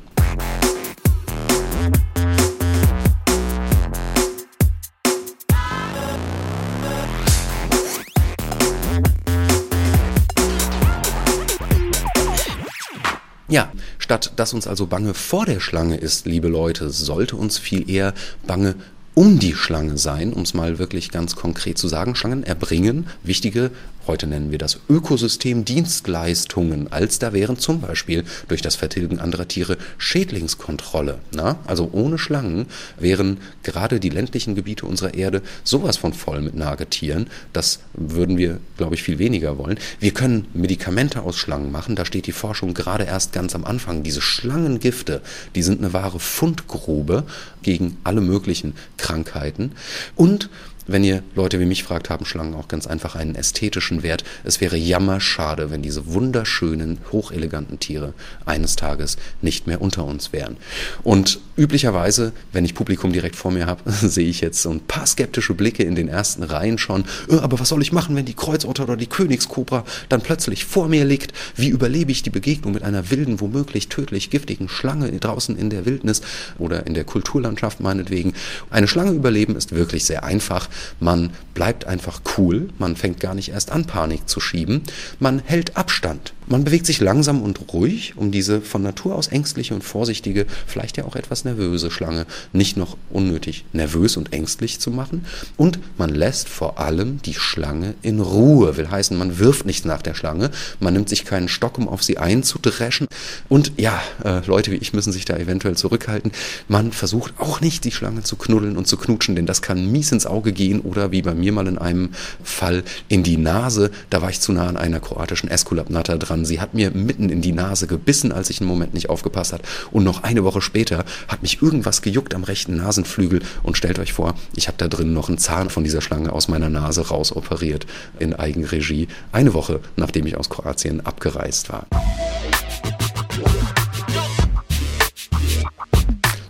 Ja, 13.52 13.70
statt 13.98 14.32
dass 14.36 14.54
uns 14.54 14.66
also 14.66 14.86
bange 14.86 15.12
vor 15.12 15.44
der 15.44 15.60
Schlange 15.60 15.98
ist, 15.98 16.24
liebe 16.24 16.48
Leute, 16.48 16.88
sollte 16.88 17.36
uns 17.36 17.58
viel 17.58 17.88
eher 17.90 18.14
bange 18.46 18.76
um 19.12 19.38
die 19.38 19.54
Schlange 19.54 19.98
sein, 19.98 20.32
um 20.32 20.40
es 20.40 20.54
mal 20.54 20.78
wirklich 20.78 21.10
ganz 21.10 21.36
konkret 21.36 21.76
zu 21.76 21.86
sagen. 21.86 22.14
Schlangen 22.14 22.44
erbringen 22.44 23.08
wichtige 23.22 23.70
Heute 24.06 24.26
nennen 24.26 24.50
wir 24.50 24.58
das 24.58 24.80
Ökosystemdienstleistungen, 24.88 26.90
als 26.90 27.20
da 27.20 27.32
wären 27.32 27.56
zum 27.56 27.80
Beispiel 27.80 28.24
durch 28.48 28.60
das 28.60 28.74
Vertilgen 28.74 29.20
anderer 29.20 29.46
Tiere 29.46 29.78
Schädlingskontrolle. 29.96 31.20
Na? 31.32 31.60
Also 31.66 31.88
ohne 31.92 32.18
Schlangen 32.18 32.66
wären 32.98 33.38
gerade 33.62 34.00
die 34.00 34.08
ländlichen 34.08 34.56
Gebiete 34.56 34.86
unserer 34.86 35.14
Erde 35.14 35.40
sowas 35.62 35.96
von 35.96 36.14
voll 36.14 36.40
mit 36.40 36.56
Nagetieren. 36.56 37.28
Das 37.52 37.78
würden 37.92 38.38
wir, 38.38 38.58
glaube 38.76 38.96
ich, 38.96 39.04
viel 39.04 39.20
weniger 39.20 39.56
wollen. 39.56 39.78
Wir 40.00 40.12
können 40.12 40.48
Medikamente 40.52 41.22
aus 41.22 41.36
Schlangen 41.36 41.70
machen. 41.70 41.94
Da 41.94 42.04
steht 42.04 42.26
die 42.26 42.32
Forschung 42.32 42.74
gerade 42.74 43.04
erst 43.04 43.32
ganz 43.32 43.54
am 43.54 43.64
Anfang. 43.64 44.02
Diese 44.02 44.20
Schlangengifte, 44.20 45.22
die 45.54 45.62
sind 45.62 45.78
eine 45.78 45.92
wahre 45.92 46.18
Fundgrube 46.18 47.22
gegen 47.62 47.98
alle 48.02 48.20
möglichen 48.20 48.74
Krankheiten. 48.96 49.72
Und 50.16 50.50
wenn 50.86 51.04
ihr 51.04 51.22
Leute 51.34 51.60
wie 51.60 51.64
mich 51.64 51.84
fragt, 51.84 52.10
haben 52.10 52.24
Schlangen 52.24 52.54
auch 52.54 52.68
ganz 52.68 52.86
einfach 52.86 53.14
einen 53.14 53.34
ästhetischen 53.34 54.02
Wert. 54.02 54.24
Es 54.44 54.60
wäre 54.60 54.76
jammerschade, 54.76 55.70
wenn 55.70 55.82
diese 55.82 56.12
wunderschönen, 56.12 56.98
hocheleganten 57.12 57.78
Tiere 57.78 58.14
eines 58.46 58.76
Tages 58.76 59.16
nicht 59.40 59.66
mehr 59.66 59.80
unter 59.80 60.04
uns 60.04 60.32
wären. 60.32 60.56
Und 61.02 61.40
üblicherweise, 61.56 62.32
wenn 62.52 62.64
ich 62.64 62.74
Publikum 62.74 63.12
direkt 63.12 63.36
vor 63.36 63.50
mir 63.50 63.66
habe, 63.66 63.90
sehe 63.90 64.28
ich 64.28 64.40
jetzt 64.40 64.62
so 64.62 64.70
ein 64.70 64.80
paar 64.80 65.06
skeptische 65.06 65.54
Blicke 65.54 65.84
in 65.84 65.94
den 65.94 66.08
ersten 66.08 66.42
Reihen 66.42 66.78
schon. 66.78 67.04
Äh, 67.28 67.36
aber 67.36 67.60
was 67.60 67.68
soll 67.68 67.82
ich 67.82 67.92
machen, 67.92 68.16
wenn 68.16 68.24
die 68.24 68.34
Kreuzotter 68.34 68.84
oder 68.84 68.96
die 68.96 69.06
Königskobra 69.06 69.84
dann 70.08 70.20
plötzlich 70.20 70.64
vor 70.64 70.88
mir 70.88 71.04
liegt? 71.04 71.32
Wie 71.54 71.68
überlebe 71.68 72.10
ich 72.10 72.22
die 72.22 72.30
Begegnung 72.30 72.72
mit 72.72 72.82
einer 72.82 73.10
wilden, 73.10 73.40
womöglich 73.40 73.88
tödlich 73.88 74.30
giftigen 74.30 74.68
Schlange 74.68 75.12
draußen 75.12 75.56
in 75.56 75.70
der 75.70 75.86
Wildnis 75.86 76.22
oder 76.58 76.86
in 76.86 76.94
der 76.94 77.04
Kulturlandschaft 77.04 77.80
meinetwegen? 77.80 78.34
Eine 78.70 78.88
Schlange 78.88 79.12
überleben 79.12 79.56
ist 79.56 79.72
wirklich 79.72 80.04
sehr 80.04 80.24
einfach. 80.24 80.68
Man 81.00 81.30
bleibt 81.54 81.86
einfach 81.86 82.20
cool, 82.36 82.70
man 82.78 82.96
fängt 82.96 83.20
gar 83.20 83.34
nicht 83.34 83.50
erst 83.50 83.70
an, 83.70 83.86
Panik 83.86 84.28
zu 84.28 84.40
schieben, 84.40 84.82
man 85.20 85.40
hält 85.40 85.76
Abstand. 85.76 86.32
Man 86.46 86.64
bewegt 86.64 86.86
sich 86.86 87.00
langsam 87.00 87.42
und 87.42 87.72
ruhig, 87.72 88.14
um 88.16 88.32
diese 88.32 88.60
von 88.60 88.82
Natur 88.82 89.14
aus 89.14 89.28
ängstliche 89.28 89.74
und 89.74 89.84
vorsichtige, 89.84 90.46
vielleicht 90.66 90.96
ja 90.96 91.04
auch 91.04 91.16
etwas 91.16 91.44
nervöse 91.44 91.90
Schlange 91.90 92.26
nicht 92.52 92.76
noch 92.76 92.96
unnötig 93.10 93.64
nervös 93.72 94.16
und 94.16 94.32
ängstlich 94.32 94.80
zu 94.80 94.90
machen. 94.90 95.24
Und 95.56 95.78
man 95.98 96.10
lässt 96.10 96.48
vor 96.48 96.80
allem 96.80 97.22
die 97.22 97.34
Schlange 97.34 97.94
in 98.02 98.20
Ruhe. 98.20 98.76
Will 98.76 98.90
heißen, 98.90 99.16
man 99.16 99.38
wirft 99.38 99.66
nichts 99.66 99.84
nach 99.84 100.02
der 100.02 100.14
Schlange, 100.14 100.50
man 100.80 100.94
nimmt 100.94 101.08
sich 101.08 101.24
keinen 101.24 101.48
Stock, 101.48 101.78
um 101.78 101.88
auf 101.88 102.02
sie 102.02 102.18
einzudreschen. 102.18 103.06
Und 103.48 103.72
ja, 103.76 104.00
äh, 104.24 104.44
Leute 104.46 104.72
wie 104.72 104.76
ich 104.76 104.92
müssen 104.92 105.12
sich 105.12 105.24
da 105.24 105.36
eventuell 105.36 105.76
zurückhalten. 105.76 106.32
Man 106.68 106.92
versucht 106.92 107.34
auch 107.38 107.60
nicht, 107.60 107.84
die 107.84 107.92
Schlange 107.92 108.22
zu 108.22 108.36
knuddeln 108.36 108.76
und 108.76 108.86
zu 108.86 108.96
knutschen, 108.96 109.36
denn 109.36 109.46
das 109.46 109.62
kann 109.62 109.90
mies 109.90 110.12
ins 110.12 110.26
Auge 110.26 110.52
gehen 110.52 110.80
oder 110.80 111.12
wie 111.12 111.22
bei 111.22 111.34
mir 111.34 111.52
mal 111.52 111.68
in 111.68 111.78
einem 111.78 112.10
Fall 112.42 112.82
in 113.08 113.22
die 113.22 113.36
Nase. 113.36 113.90
Da 114.10 114.22
war 114.22 114.30
ich 114.30 114.40
zu 114.40 114.52
nah 114.52 114.66
an 114.66 114.76
einer 114.76 115.00
kroatischen 115.00 115.48
Esculapnatter 115.48 116.18
dran 116.18 116.31
dran. 116.32 116.44
Sie 116.44 116.60
hat 116.60 116.74
mir 116.74 116.90
mitten 116.90 117.28
in 117.28 117.40
die 117.40 117.52
Nase 117.52 117.86
gebissen, 117.86 118.32
als 118.32 118.50
ich 118.50 118.60
einen 118.60 118.68
Moment 118.68 118.94
nicht 118.94 119.10
aufgepasst 119.10 119.52
hat. 119.52 119.62
Und 119.90 120.04
noch 120.04 120.22
eine 120.22 120.44
Woche 120.44 120.60
später 120.60 121.04
hat 121.28 121.42
mich 121.42 121.62
irgendwas 121.62 122.02
gejuckt 122.02 122.34
am 122.34 122.44
rechten 122.44 122.76
Nasenflügel. 122.76 123.42
Und 123.62 123.76
stellt 123.76 123.98
euch 123.98 124.12
vor, 124.12 124.34
ich 124.54 124.68
habe 124.68 124.78
da 124.78 124.88
drin 124.88 125.12
noch 125.12 125.28
einen 125.28 125.38
Zahn 125.38 125.70
von 125.70 125.84
dieser 125.84 126.00
Schlange 126.00 126.32
aus 126.32 126.48
meiner 126.48 126.70
Nase 126.70 127.08
rausoperiert 127.08 127.86
in 128.18 128.34
Eigenregie. 128.34 129.08
Eine 129.32 129.54
Woche, 129.54 129.80
nachdem 129.96 130.26
ich 130.26 130.36
aus 130.36 130.48
Kroatien 130.48 131.04
abgereist 131.04 131.70
war. 131.70 131.86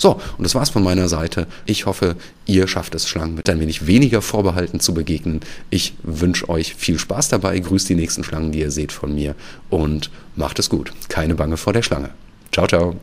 So, 0.03 0.21
und 0.37 0.43
das 0.43 0.57
war's 0.57 0.71
von 0.71 0.83
meiner 0.83 1.07
Seite. 1.07 1.47
Ich 1.65 1.87
hoffe, 1.87 2.17
ihr 2.45 2.67
schafft 2.67 2.97
es, 2.97 3.09
Schlangen 3.09 3.37
mit 3.37 3.49
ein 3.49 3.61
wenig 3.61 3.87
weniger 3.87 4.21
vorbehalten 4.21 4.81
zu 4.81 4.95
begegnen. 4.95 5.38
Ich 5.71 5.95
wünsche 6.03 6.49
euch 6.49 6.75
viel 6.75 6.99
Spaß 6.99 7.29
dabei. 7.29 7.57
Grüßt 7.61 7.88
die 7.88 7.95
nächsten 7.95 8.25
Schlangen, 8.25 8.51
die 8.51 8.59
ihr 8.59 8.73
seht 8.73 8.91
von 8.91 9.15
mir 9.15 9.37
und 9.71 10.11
macht 10.35 10.59
es 10.59 10.69
gut. 10.69 10.93
Keine 11.09 11.37
Bange 11.37 11.57
vor 11.57 11.73
der 11.73 11.83
Schlange. 11.83 12.11
Ciao, 12.51 12.67
ciao. 12.67 12.97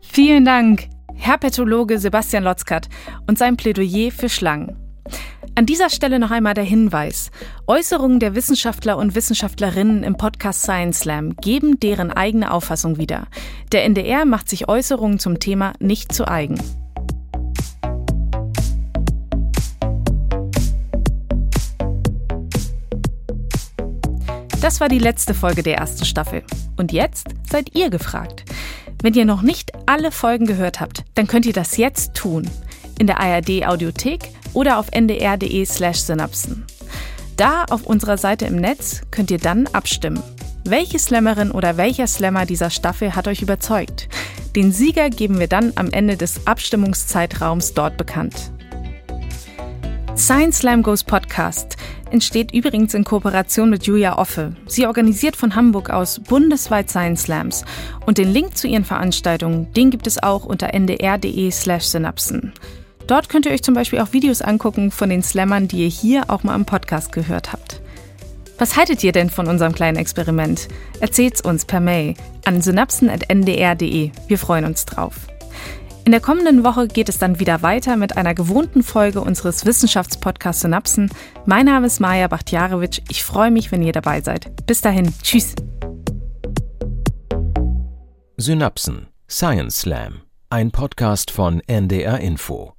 Vielen 0.00 0.44
Dank, 0.44 0.84
Herr 1.12 1.38
Pathologe 1.38 1.98
Sebastian 1.98 2.44
Lotzkat 2.44 2.88
und 3.26 3.36
sein 3.36 3.56
Plädoyer 3.56 4.12
für 4.12 4.28
Schlangen. 4.28 4.85
An 5.54 5.64
dieser 5.64 5.88
Stelle 5.88 6.18
noch 6.18 6.30
einmal 6.30 6.54
der 6.54 6.64
Hinweis. 6.64 7.30
Äußerungen 7.66 8.20
der 8.20 8.34
Wissenschaftler 8.34 8.98
und 8.98 9.14
Wissenschaftlerinnen 9.14 10.02
im 10.02 10.16
Podcast 10.16 10.62
Science 10.62 11.00
Slam 11.00 11.34
geben 11.36 11.80
deren 11.80 12.10
eigene 12.10 12.50
Auffassung 12.50 12.98
wieder. 12.98 13.26
Der 13.72 13.84
NDR 13.84 14.24
macht 14.26 14.48
sich 14.48 14.68
Äußerungen 14.68 15.18
zum 15.18 15.40
Thema 15.40 15.72
nicht 15.78 16.12
zu 16.12 16.28
eigen. 16.28 16.60
Das 24.60 24.80
war 24.80 24.88
die 24.88 24.98
letzte 24.98 25.32
Folge 25.32 25.62
der 25.62 25.76
ersten 25.76 26.04
Staffel. 26.04 26.42
Und 26.76 26.90
jetzt 26.90 27.28
seid 27.48 27.74
ihr 27.74 27.88
gefragt. 27.88 28.44
Wenn 29.00 29.14
ihr 29.14 29.24
noch 29.24 29.42
nicht 29.42 29.70
alle 29.86 30.10
Folgen 30.10 30.44
gehört 30.44 30.80
habt, 30.80 31.04
dann 31.14 31.28
könnt 31.28 31.46
ihr 31.46 31.52
das 31.52 31.76
jetzt 31.76 32.14
tun. 32.14 32.50
In 32.98 33.06
der 33.06 33.20
ARD 33.20 33.64
Audiothek 33.66 34.35
oder 34.56 34.78
auf 34.78 34.86
ndr.de/slash 34.90 35.98
synapsen. 36.00 36.64
Da 37.36 37.66
auf 37.66 37.86
unserer 37.86 38.16
Seite 38.16 38.46
im 38.46 38.56
Netz 38.56 39.02
könnt 39.10 39.30
ihr 39.30 39.38
dann 39.38 39.66
abstimmen. 39.68 40.22
Welche 40.64 40.98
Slammerin 40.98 41.50
oder 41.50 41.76
welcher 41.76 42.06
Slammer 42.06 42.46
dieser 42.46 42.70
Staffel 42.70 43.14
hat 43.14 43.28
euch 43.28 43.42
überzeugt? 43.42 44.08
Den 44.56 44.72
Sieger 44.72 45.10
geben 45.10 45.38
wir 45.38 45.46
dann 45.46 45.72
am 45.76 45.90
Ende 45.90 46.16
des 46.16 46.46
Abstimmungszeitraums 46.46 47.74
dort 47.74 47.98
bekannt. 47.98 48.50
Science 50.16 50.58
Slam 50.60 50.82
Goes 50.82 51.04
Podcast 51.04 51.76
entsteht 52.10 52.54
übrigens 52.54 52.94
in 52.94 53.04
Kooperation 53.04 53.68
mit 53.68 53.84
Julia 53.84 54.16
Offe. 54.16 54.56
Sie 54.66 54.86
organisiert 54.86 55.36
von 55.36 55.54
Hamburg 55.54 55.90
aus 55.90 56.18
bundesweit 56.20 56.88
Science 56.88 57.24
Slams 57.24 57.66
und 58.06 58.16
den 58.16 58.32
Link 58.32 58.56
zu 58.56 58.66
ihren 58.66 58.86
Veranstaltungen, 58.86 59.70
den 59.74 59.90
gibt 59.90 60.06
es 60.06 60.22
auch 60.22 60.46
unter 60.46 60.72
ndr.de/synapsen. 60.72 62.54
Dort 63.06 63.28
könnt 63.28 63.46
ihr 63.46 63.52
euch 63.52 63.62
zum 63.62 63.74
Beispiel 63.74 64.00
auch 64.00 64.12
Videos 64.12 64.42
angucken 64.42 64.90
von 64.90 65.08
den 65.08 65.22
Slammern, 65.22 65.68
die 65.68 65.84
ihr 65.84 65.88
hier 65.88 66.24
auch 66.28 66.42
mal 66.42 66.54
im 66.54 66.64
Podcast 66.64 67.12
gehört 67.12 67.52
habt. 67.52 67.80
Was 68.58 68.76
haltet 68.76 69.04
ihr 69.04 69.12
denn 69.12 69.30
von 69.30 69.48
unserem 69.48 69.74
kleinen 69.74 69.98
Experiment? 69.98 70.68
Erzählt's 71.00 71.40
uns 71.40 71.66
per 71.66 71.80
Mail 71.80 72.14
an 72.44 72.62
synapsen.ndr.de. 72.62 74.10
Wir 74.26 74.38
freuen 74.38 74.64
uns 74.64 74.86
drauf. 74.86 75.14
In 76.04 76.12
der 76.12 76.20
kommenden 76.20 76.62
Woche 76.64 76.86
geht 76.86 77.08
es 77.08 77.18
dann 77.18 77.40
wieder 77.40 77.62
weiter 77.62 77.96
mit 77.96 78.16
einer 78.16 78.32
gewohnten 78.32 78.82
Folge 78.82 79.20
unseres 79.20 79.66
Wissenschaftspodcasts 79.66 80.62
Synapsen. 80.62 81.10
Mein 81.46 81.66
Name 81.66 81.88
ist 81.88 82.00
Maja 82.00 82.28
Bachtjarewitsch. 82.28 83.00
Ich 83.08 83.24
freue 83.24 83.50
mich, 83.50 83.72
wenn 83.72 83.82
ihr 83.82 83.92
dabei 83.92 84.20
seid. 84.20 84.66
Bis 84.66 84.80
dahin. 84.80 85.12
Tschüss. 85.22 85.54
Synapsen 88.36 89.08
Science 89.28 89.80
Slam, 89.80 90.22
ein 90.48 90.70
Podcast 90.70 91.32
von 91.32 91.60
NDR 91.66 92.20
Info. 92.20 92.75